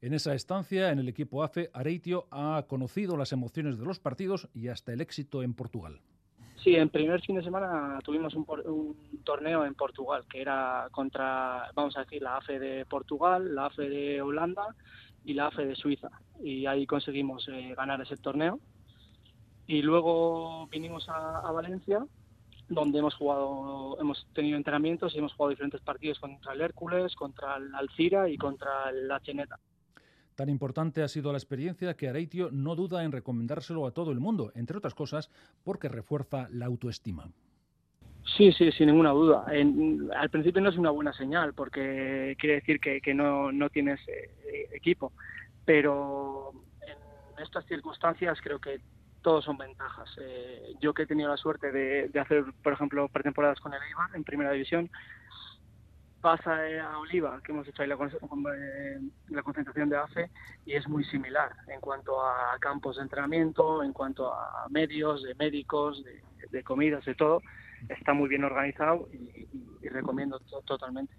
En 0.00 0.14
esa 0.14 0.32
estancia, 0.34 0.92
en 0.92 1.00
el 1.00 1.08
equipo 1.08 1.42
AFE, 1.42 1.70
Areitio 1.72 2.26
ha 2.30 2.64
conocido 2.68 3.16
las 3.16 3.32
emociones 3.32 3.78
de 3.78 3.86
los 3.86 3.98
partidos 3.98 4.48
y 4.54 4.68
hasta 4.68 4.92
el 4.92 5.00
éxito 5.00 5.42
en 5.42 5.54
Portugal. 5.54 6.00
Sí, 6.66 6.74
en 6.74 6.88
primer 6.88 7.20
fin 7.20 7.36
de 7.36 7.44
semana 7.44 8.00
tuvimos 8.02 8.34
un, 8.34 8.44
torneo 9.22 9.64
en 9.64 9.76
Portugal, 9.76 10.24
que 10.28 10.40
era 10.40 10.88
contra, 10.90 11.70
vamos 11.76 11.96
a 11.96 12.00
decir, 12.00 12.20
la 12.20 12.38
AFE 12.38 12.58
de 12.58 12.84
Portugal, 12.86 13.54
la 13.54 13.66
AFE 13.66 13.88
de 13.88 14.20
Holanda 14.20 14.74
y 15.24 15.34
la 15.34 15.46
AFE 15.46 15.64
de 15.64 15.76
Suiza. 15.76 16.10
Y 16.42 16.66
ahí 16.66 16.84
conseguimos 16.84 17.48
eh, 17.52 17.72
ganar 17.76 18.00
ese 18.00 18.16
torneo. 18.16 18.58
Y 19.68 19.82
luego 19.82 20.66
vinimos 20.66 21.08
a, 21.08 21.52
Valencia, 21.52 22.04
donde 22.68 22.98
hemos 22.98 23.14
jugado, 23.14 23.96
hemos 24.00 24.26
tenido 24.34 24.56
entrenamientos 24.56 25.14
y 25.14 25.18
hemos 25.18 25.34
jugado 25.34 25.50
diferentes 25.50 25.82
partidos 25.82 26.18
contra 26.18 26.52
el 26.52 26.62
Hércules, 26.62 27.14
contra 27.14 27.58
el 27.58 27.72
Alcira 27.76 28.28
y 28.28 28.36
contra 28.36 28.90
la 28.90 29.20
Cheneta. 29.20 29.60
Tan 30.36 30.50
importante 30.50 31.02
ha 31.02 31.08
sido 31.08 31.32
la 31.32 31.38
experiencia 31.38 31.96
que 31.96 32.10
Areitio 32.10 32.50
no 32.52 32.76
duda 32.76 33.02
en 33.04 33.10
recomendárselo 33.10 33.86
a 33.86 33.92
todo 33.92 34.12
el 34.12 34.20
mundo, 34.20 34.52
entre 34.54 34.76
otras 34.76 34.94
cosas 34.94 35.30
porque 35.64 35.88
refuerza 35.88 36.48
la 36.52 36.66
autoestima. 36.66 37.30
Sí, 38.36 38.52
sí, 38.52 38.70
sin 38.72 38.88
ninguna 38.88 39.10
duda. 39.10 39.46
al 39.46 40.30
principio 40.30 40.60
no 40.60 40.68
es 40.68 40.76
una 40.76 40.90
buena 40.90 41.14
señal 41.14 41.54
porque 41.54 42.36
quiere 42.38 42.56
decir 42.56 42.80
que, 42.80 43.14
no, 43.14 43.70
tienes 43.70 43.98
eh, 44.08 44.68
equipo, 44.74 45.12
pero 45.64 46.52
estas 47.42 47.64
circunstancias 47.66 48.38
creo 48.42 48.58
que 48.58 48.80
todos 49.22 49.42
son 49.42 49.56
ventajas. 49.56 50.10
Eh, 50.20 50.74
yo 50.80 50.92
que 50.92 51.04
he 51.04 51.06
tenido 51.06 51.30
la 51.30 51.38
suerte 51.38 51.72
de, 51.72 52.08
de, 52.08 52.20
hacer, 52.20 52.44
por 52.62 52.74
ejemplo, 52.74 53.08
pretemporadas 53.08 53.58
con 53.60 53.72
el 53.72 53.82
Eibar 53.82 54.14
en 54.14 54.22
primera 54.22 54.52
división, 54.52 54.90
pasa 56.26 56.58
a 56.82 56.98
Oliva, 56.98 57.40
que 57.40 57.52
hemos 57.52 57.68
hecho 57.68 57.82
ahí 57.82 57.88
la, 57.88 57.94
eh, 57.94 59.00
la, 59.28 59.44
concentración 59.44 59.88
de 59.88 59.96
AFE, 59.96 60.28
y 60.64 60.72
es 60.72 60.88
muy 60.88 61.04
similar 61.04 61.52
en 61.68 61.80
cuanto 61.80 62.20
a 62.20 62.58
campos 62.58 62.96
de 62.96 63.02
entrenamiento, 63.02 63.80
en 63.84 63.92
cuanto 63.92 64.34
a 64.34 64.66
medios, 64.68 65.22
de 65.22 65.36
médicos, 65.36 66.02
de, 66.02 66.20
de 66.50 66.64
comidas, 66.64 67.04
de 67.04 67.14
todo. 67.14 67.42
Está 67.88 68.12
muy 68.12 68.28
bien 68.28 68.42
organizado 68.42 69.08
y, 69.12 69.46
y 69.80 69.88
recomiendo 69.88 70.40
totalmente. 70.64 71.14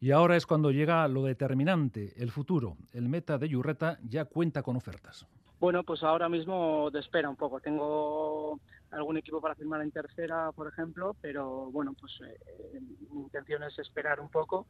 Y 0.00 0.10
ahora 0.10 0.36
es 0.36 0.46
cuando 0.46 0.70
llega 0.70 1.06
lo 1.06 1.24
determinante, 1.24 2.14
el 2.16 2.30
futuro. 2.30 2.78
El 2.94 3.10
meta 3.10 3.36
de 3.36 3.50
Yurreta 3.50 3.98
ya 4.08 4.24
cuenta 4.24 4.62
con 4.62 4.76
ofertas. 4.76 5.26
Bueno, 5.60 5.82
pues 5.82 6.02
ahora 6.02 6.30
mismo 6.30 6.88
te 6.90 7.00
espera 7.00 7.28
un 7.28 7.36
poco. 7.36 7.60
Tengo 7.60 8.58
algún 8.94 9.16
equipo 9.16 9.40
para 9.40 9.54
firmar 9.54 9.82
en 9.82 9.90
tercera, 9.90 10.52
por 10.52 10.68
ejemplo, 10.68 11.16
pero 11.20 11.70
bueno, 11.70 11.94
pues 11.98 12.12
eh, 12.26 12.80
mi 13.10 13.22
intención 13.22 13.62
es 13.64 13.78
esperar 13.78 14.20
un 14.20 14.30
poco, 14.30 14.66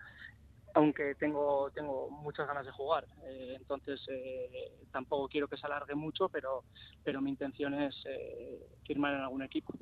aunque 0.75 1.15
tengo 1.15 1.71
tengo 1.71 2.11
muchas 2.11 2.47
ganas 2.47 2.67
de 2.67 2.73
jugar. 2.73 3.07
Eh, 3.27 3.55
entonces 3.57 4.01
eh, 4.09 4.73
tampoco 4.93 5.29
quiero 5.29 5.49
que 5.49 5.57
se 5.57 5.67
alargue 5.67 5.95
mucho, 5.95 6.29
pero 6.29 6.65
pero 7.03 7.21
mi 7.21 7.31
intención 7.31 7.75
es 7.75 7.95
eh, 8.07 8.59
firmar 8.87 9.15
en 9.15 9.21
algún 9.21 9.43
equipo. 9.43 9.73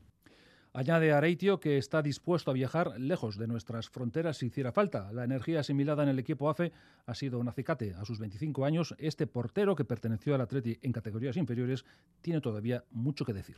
Añade 0.75 1.13
Areitio 1.13 1.61
que 1.61 1.77
está 1.77 2.01
dispuesto 2.01 2.51
a 2.51 2.55
viajar 2.55 2.99
lejos 2.99 3.37
de 3.37 3.47
nuestras 3.47 3.91
fronteras 3.91 4.39
si 4.39 4.47
hiciera 4.47 4.73
falta. 4.73 5.13
La 5.13 5.25
energía 5.25 5.61
asimilada 5.61 6.03
en 6.03 6.09
el 6.09 6.19
equipo 6.19 6.49
AFE 6.49 6.73
ha 7.05 7.15
sido 7.15 7.39
un 7.39 7.49
acicate. 7.49 7.93
A 7.95 8.07
sus 8.07 8.19
25 8.19 8.65
años, 8.65 8.95
este 8.99 9.27
portero 9.27 9.77
que 9.77 9.85
perteneció 9.85 10.35
al 10.35 10.41
Atleti 10.41 10.79
en 10.81 10.93
categorías 10.93 11.37
inferiores 11.37 11.85
tiene 12.23 12.41
todavía 12.41 12.85
mucho 12.91 13.27
que 13.27 13.35
decir. 13.35 13.57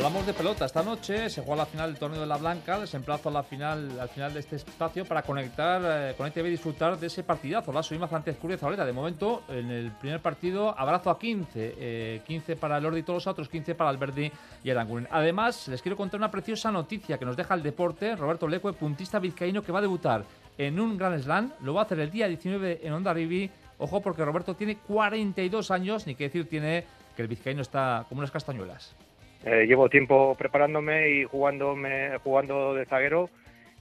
Hablamos 0.00 0.24
de 0.24 0.32
pelota. 0.32 0.64
Esta 0.64 0.82
noche 0.82 1.28
se 1.28 1.42
juega 1.42 1.56
la 1.56 1.66
final 1.66 1.90
del 1.90 1.98
torneo 1.98 2.22
de 2.22 2.26
la 2.26 2.38
Blanca. 2.38 2.78
Les 2.78 2.94
emplazo 2.94 3.28
a 3.28 3.32
la 3.32 3.42
final, 3.42 4.00
al 4.00 4.08
final 4.08 4.32
de 4.32 4.40
este 4.40 4.56
espacio 4.56 5.04
para 5.04 5.20
conectar 5.20 5.82
eh, 5.84 6.14
ETV 6.18 6.46
y 6.46 6.50
disfrutar 6.52 6.98
de 6.98 7.08
ese 7.08 7.22
partidazo. 7.22 7.70
La 7.70 7.82
Soima 7.82 8.08
ante 8.10 8.30
Escuria 8.30 8.56
Zabaleta. 8.56 8.86
De 8.86 8.94
momento, 8.94 9.42
en 9.50 9.70
el 9.70 9.92
primer 9.92 10.20
partido, 10.20 10.74
abrazo 10.74 11.10
a 11.10 11.18
15. 11.18 11.74
Eh, 11.78 12.22
15 12.26 12.56
para 12.56 12.78
el 12.78 12.86
Ordi 12.86 13.00
y 13.00 13.02
todos 13.02 13.18
los 13.18 13.26
otros, 13.26 13.50
15 13.50 13.74
para 13.74 13.90
el 13.90 13.98
Verdi 13.98 14.32
y 14.64 14.70
Aranguren. 14.70 15.06
Además, 15.10 15.68
les 15.68 15.82
quiero 15.82 15.98
contar 15.98 16.18
una 16.18 16.30
preciosa 16.30 16.72
noticia 16.72 17.18
que 17.18 17.26
nos 17.26 17.36
deja 17.36 17.52
el 17.52 17.62
deporte. 17.62 18.16
Roberto 18.16 18.48
Lecue, 18.48 18.72
puntista 18.72 19.18
vizcaíno 19.18 19.62
que 19.62 19.70
va 19.70 19.80
a 19.80 19.82
debutar 19.82 20.24
en 20.56 20.80
un 20.80 20.96
Grand 20.96 21.22
Slam. 21.22 21.52
Lo 21.60 21.74
va 21.74 21.82
a 21.82 21.84
hacer 21.84 22.00
el 22.00 22.10
día 22.10 22.26
19 22.26 22.80
en 22.82 22.94
Onda 22.94 23.12
Rivi. 23.12 23.50
Ojo, 23.76 24.00
porque 24.00 24.24
Roberto 24.24 24.54
tiene 24.54 24.78
42 24.78 25.70
años, 25.70 26.06
ni 26.06 26.14
que 26.14 26.24
decir 26.24 26.48
tiene 26.48 26.86
que 27.14 27.20
el 27.20 27.28
vizcaíno 27.28 27.60
está 27.60 28.06
como 28.08 28.20
unas 28.20 28.30
castañuelas. 28.30 28.96
Eh, 29.44 29.66
llevo 29.66 29.88
tiempo 29.88 30.34
preparándome 30.36 31.10
y 31.10 31.24
jugándome, 31.24 32.18
jugando 32.18 32.74
de 32.74 32.84
zaguero 32.86 33.30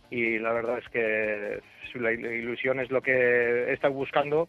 y 0.10 0.40
la 0.40 0.54
verdad 0.54 0.78
es 0.80 0.90
que 0.90 1.62
la 1.96 2.12
ilusión 2.12 2.80
es 2.80 2.90
lo 2.92 3.02
que 3.02 3.12
he 3.12 3.74
estado 3.74 3.94
buscando, 3.94 4.48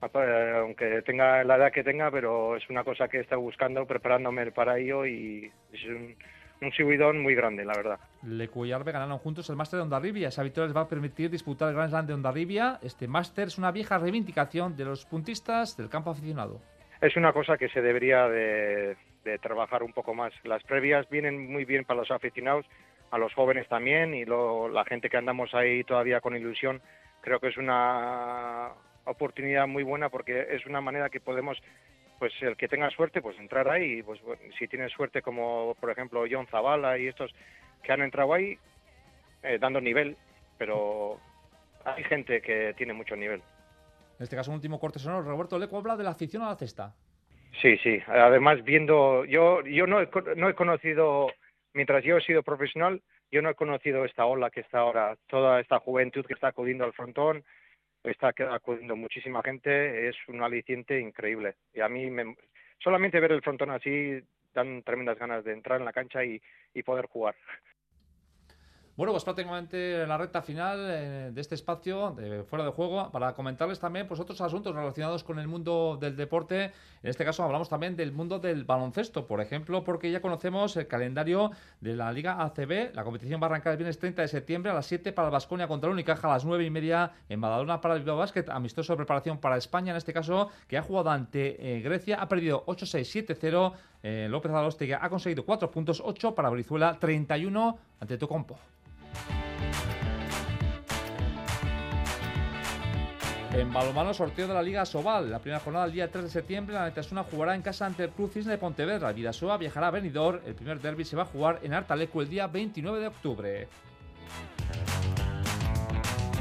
aunque 0.00 1.02
tenga 1.02 1.44
la 1.44 1.56
edad 1.56 1.72
que 1.72 1.84
tenga, 1.84 2.10
pero 2.10 2.56
es 2.56 2.68
una 2.70 2.84
cosa 2.84 3.08
que 3.08 3.18
he 3.18 3.20
estado 3.20 3.40
buscando, 3.40 3.86
preparándome 3.86 4.50
para 4.52 4.78
ello 4.78 5.06
y 5.06 5.50
es 5.72 5.84
un, 5.84 6.14
un 6.60 6.72
subidón 6.72 7.20
muy 7.20 7.34
grande, 7.34 7.64
la 7.64 7.74
verdad. 7.74 7.98
Lecu 8.22 8.64
y 8.64 8.72
Arbe 8.72 8.92
ganaron 8.92 9.18
juntos 9.18 9.48
el 9.50 9.56
máster 9.56 9.78
de 9.78 9.82
Ondarribia. 9.82 10.28
Esa 10.28 10.42
victoria 10.42 10.68
les 10.68 10.76
va 10.76 10.82
a 10.82 10.88
permitir 10.88 11.30
disputar 11.30 11.68
el 11.68 11.74
Grand 11.74 11.90
Slam 11.90 12.06
de 12.06 12.14
Ondarribia. 12.14 12.78
Este 12.82 13.08
máster 13.08 13.48
es 13.48 13.58
una 13.58 13.72
vieja 13.72 13.98
reivindicación 13.98 14.76
de 14.76 14.84
los 14.84 15.04
puntistas 15.04 15.76
del 15.76 15.88
campo 15.88 16.10
aficionado. 16.10 16.60
Es 17.00 17.16
una 17.16 17.32
cosa 17.32 17.56
que 17.56 17.68
se 17.68 17.82
debería 17.82 18.28
de, 18.28 18.96
de 19.24 19.38
trabajar 19.38 19.82
un 19.82 19.92
poco 19.92 20.14
más. 20.14 20.32
Las 20.44 20.62
previas 20.64 21.08
vienen 21.08 21.50
muy 21.50 21.64
bien 21.64 21.84
para 21.84 22.00
los 22.00 22.10
aficionados, 22.10 22.66
a 23.10 23.18
los 23.18 23.32
jóvenes 23.34 23.68
también 23.68 24.14
y 24.14 24.24
lo, 24.24 24.68
la 24.68 24.84
gente 24.84 25.10
que 25.10 25.16
andamos 25.16 25.54
ahí 25.54 25.84
todavía 25.84 26.20
con 26.20 26.36
ilusión. 26.36 26.80
Creo 27.20 27.40
que 27.40 27.48
es 27.48 27.56
una 27.56 28.72
oportunidad 29.04 29.66
muy 29.66 29.82
buena 29.82 30.08
porque 30.08 30.46
es 30.50 30.66
una 30.66 30.80
manera 30.80 31.10
que 31.10 31.20
podemos, 31.20 31.58
pues 32.18 32.32
el 32.40 32.56
que 32.56 32.68
tenga 32.68 32.90
suerte, 32.90 33.20
pues 33.20 33.38
entrar 33.38 33.68
ahí. 33.68 34.02
Pues 34.02 34.20
si 34.58 34.66
tienes 34.66 34.92
suerte 34.92 35.22
como 35.22 35.76
por 35.80 35.90
ejemplo 35.90 36.24
John 36.30 36.46
Zavala 36.46 36.98
y 36.98 37.08
estos 37.08 37.32
que 37.82 37.92
han 37.92 38.02
entrado 38.02 38.32
ahí 38.32 38.58
eh, 39.42 39.58
dando 39.60 39.80
nivel, 39.80 40.16
pero 40.56 41.18
hay 41.84 42.04
gente 42.04 42.40
que 42.40 42.74
tiene 42.76 42.92
mucho 42.92 43.16
nivel. 43.16 43.42
En 44.18 44.24
este 44.24 44.36
caso, 44.36 44.50
un 44.50 44.56
último 44.56 44.78
corte 44.78 44.98
sonoro. 44.98 45.28
Roberto 45.28 45.58
Leco 45.58 45.78
habla 45.78 45.96
de 45.96 46.04
la 46.04 46.10
afición 46.10 46.42
a 46.42 46.50
la 46.50 46.56
cesta. 46.56 46.94
Sí, 47.60 47.76
sí. 47.78 48.02
Además, 48.06 48.64
viendo, 48.64 49.24
yo, 49.24 49.62
yo 49.62 49.86
no, 49.86 50.00
he, 50.00 50.08
no 50.36 50.48
he 50.48 50.54
conocido, 50.54 51.30
mientras 51.74 52.02
yo 52.04 52.16
he 52.16 52.22
sido 52.22 52.42
profesional, 52.42 53.02
yo 53.30 53.42
no 53.42 53.50
he 53.50 53.54
conocido 53.54 54.04
esta 54.04 54.24
ola 54.26 54.50
que 54.50 54.60
está 54.60 54.78
ahora, 54.78 55.16
toda 55.26 55.60
esta 55.60 55.78
juventud 55.78 56.24
que 56.24 56.34
está 56.34 56.48
acudiendo 56.48 56.84
al 56.84 56.92
frontón, 56.92 57.44
está 58.04 58.32
acudiendo 58.50 58.96
muchísima 58.96 59.42
gente, 59.42 60.08
es 60.08 60.16
un 60.28 60.42
aliciente 60.42 60.98
increíble. 60.98 61.56
Y 61.72 61.80
a 61.80 61.88
mí, 61.88 62.10
me, 62.10 62.36
solamente 62.78 63.20
ver 63.20 63.32
el 63.32 63.42
frontón 63.42 63.70
así, 63.70 64.20
dan 64.54 64.82
tremendas 64.82 65.18
ganas 65.18 65.44
de 65.44 65.52
entrar 65.52 65.78
en 65.78 65.84
la 65.84 65.92
cancha 65.92 66.24
y, 66.24 66.40
y 66.74 66.82
poder 66.82 67.06
jugar. 67.06 67.34
Bueno, 68.94 69.12
pues 69.12 69.24
prácticamente 69.24 70.06
la 70.06 70.18
recta 70.18 70.42
final 70.42 70.78
eh, 70.90 71.30
de 71.32 71.40
este 71.40 71.54
espacio 71.54 72.10
de 72.10 72.42
fuera 72.42 72.62
de 72.62 72.72
juego 72.72 73.10
para 73.10 73.32
comentarles 73.32 73.80
también 73.80 74.06
pues 74.06 74.20
otros 74.20 74.38
asuntos 74.42 74.74
relacionados 74.74 75.24
con 75.24 75.38
el 75.38 75.48
mundo 75.48 75.96
del 75.98 76.14
deporte. 76.14 76.64
En 77.02 77.08
este 77.08 77.24
caso 77.24 77.42
hablamos 77.42 77.70
también 77.70 77.96
del 77.96 78.12
mundo 78.12 78.38
del 78.38 78.64
baloncesto, 78.64 79.26
por 79.26 79.40
ejemplo, 79.40 79.82
porque 79.82 80.10
ya 80.10 80.20
conocemos 80.20 80.76
el 80.76 80.88
calendario 80.88 81.52
de 81.80 81.96
la 81.96 82.12
Liga 82.12 82.42
ACB. 82.42 82.94
La 82.94 83.02
competición 83.02 83.40
va 83.40 83.46
a 83.46 83.50
arrancar 83.50 83.72
el 83.72 83.78
viernes 83.78 83.98
30 83.98 84.20
de 84.20 84.28
septiembre 84.28 84.70
a 84.70 84.74
las 84.74 84.84
7 84.84 85.14
para 85.14 85.28
el 85.28 85.32
Vasconia 85.32 85.66
contra 85.68 85.88
el 85.88 85.94
Unicaja, 85.94 86.28
a 86.28 86.34
las 86.34 86.44
9 86.44 86.62
y 86.62 86.70
media 86.70 87.12
en 87.30 87.40
Badalona 87.40 87.80
para 87.80 87.94
el 87.94 88.00
Bilbao 88.00 88.18
Basket, 88.18 88.44
amistoso 88.50 88.92
de 88.92 88.98
preparación 88.98 89.38
para 89.38 89.56
España, 89.56 89.92
en 89.92 89.96
este 89.96 90.12
caso, 90.12 90.50
que 90.68 90.76
ha 90.76 90.82
jugado 90.82 91.08
ante 91.08 91.78
eh, 91.78 91.80
Grecia, 91.80 92.20
ha 92.20 92.28
perdido 92.28 92.62
8-6, 92.66 93.26
7-0. 93.26 93.72
Eh, 94.02 94.26
López 94.28 94.52
Adostegui 94.52 94.92
ha 94.92 95.08
conseguido 95.08 95.46
4 95.46 95.70
puntos, 95.70 96.02
8 96.04 96.34
para 96.34 96.50
Brizuela, 96.50 96.98
31 97.00 97.78
ante 97.98 98.18
Tocompo. 98.18 98.58
En 103.54 103.70
balonmano, 103.70 104.14
sorteo 104.14 104.48
de 104.48 104.54
la 104.54 104.62
Liga 104.62 104.86
Sobal. 104.86 105.30
La 105.30 105.38
primera 105.38 105.60
jornada 105.60 105.84
el 105.84 105.92
día 105.92 106.10
3 106.10 106.24
de 106.24 106.30
septiembre, 106.30 106.74
la 106.74 106.86
Netasuna 106.86 107.22
jugará 107.22 107.54
en 107.54 107.60
casa 107.60 107.84
ante 107.84 108.04
el 108.04 108.10
Cruz 108.10 108.32
Cisne 108.32 108.52
de 108.52 108.58
Pontevedra. 108.58 109.12
Vidasoa 109.12 109.58
viajará 109.58 109.88
a 109.88 109.90
Benidorm. 109.90 110.40
El 110.46 110.54
primer 110.54 110.80
derby 110.80 111.04
se 111.04 111.16
va 111.16 111.24
a 111.24 111.26
jugar 111.26 111.60
en 111.62 111.74
Artaleco 111.74 112.22
el 112.22 112.30
día 112.30 112.46
29 112.46 113.00
de 113.00 113.06
octubre. 113.08 113.68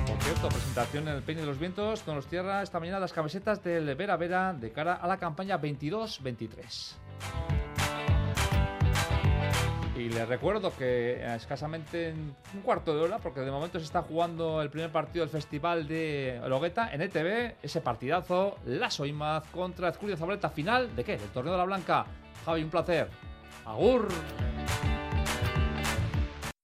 Por 0.08 0.21
cierto, 0.21 0.47
presentación 0.47 1.08
en 1.10 1.15
el 1.15 1.21
Peine 1.21 1.41
de 1.41 1.47
los 1.47 1.60
Vientos. 1.60 2.02
Con 2.04 2.15
los 2.15 2.28
tierra 2.28 2.62
esta 2.62 2.80
mañana 2.80 3.00
las 3.00 3.12
camisetas 3.12 3.62
del 3.62 3.93
Vera 3.95 4.15
Vera 4.15 4.54
de 4.54 4.71
cara 4.71 4.93
a 4.93 5.06
la 5.06 5.17
campaña 5.17 5.60
22-23. 5.60 6.95
Y 9.95 10.10
les 10.10 10.27
recuerdo 10.27 10.73
que 10.75 11.21
escasamente 11.36 12.10
en 12.10 12.34
un 12.54 12.62
cuarto 12.62 12.95
de 12.95 13.01
hora, 13.01 13.17
porque 13.17 13.41
de 13.41 13.51
momento 13.51 13.77
se 13.77 13.86
está 13.86 14.01
jugando 14.01 14.62
el 14.62 14.69
primer 14.69 14.89
partido 14.89 15.25
del 15.25 15.30
Festival 15.30 15.88
de 15.88 16.41
Logueta 16.47 16.89
en 16.93 17.01
ETV, 17.01 17.56
ese 17.62 17.82
partidazo, 17.82 18.58
la 18.65 18.89
Soimaz 18.89 19.43
contra 19.51 19.89
Escurio 19.89 20.15
Zabaleta, 20.15 20.49
final 20.49 20.95
de 20.95 21.04
qué? 21.04 21.17
Del 21.17 21.30
torneo 21.30 21.54
de 21.54 21.60
la 21.60 21.65
Blanca. 21.65 22.06
Javi, 22.45 22.63
un 22.63 22.69
placer. 22.69 23.10
Agur. 23.65 24.08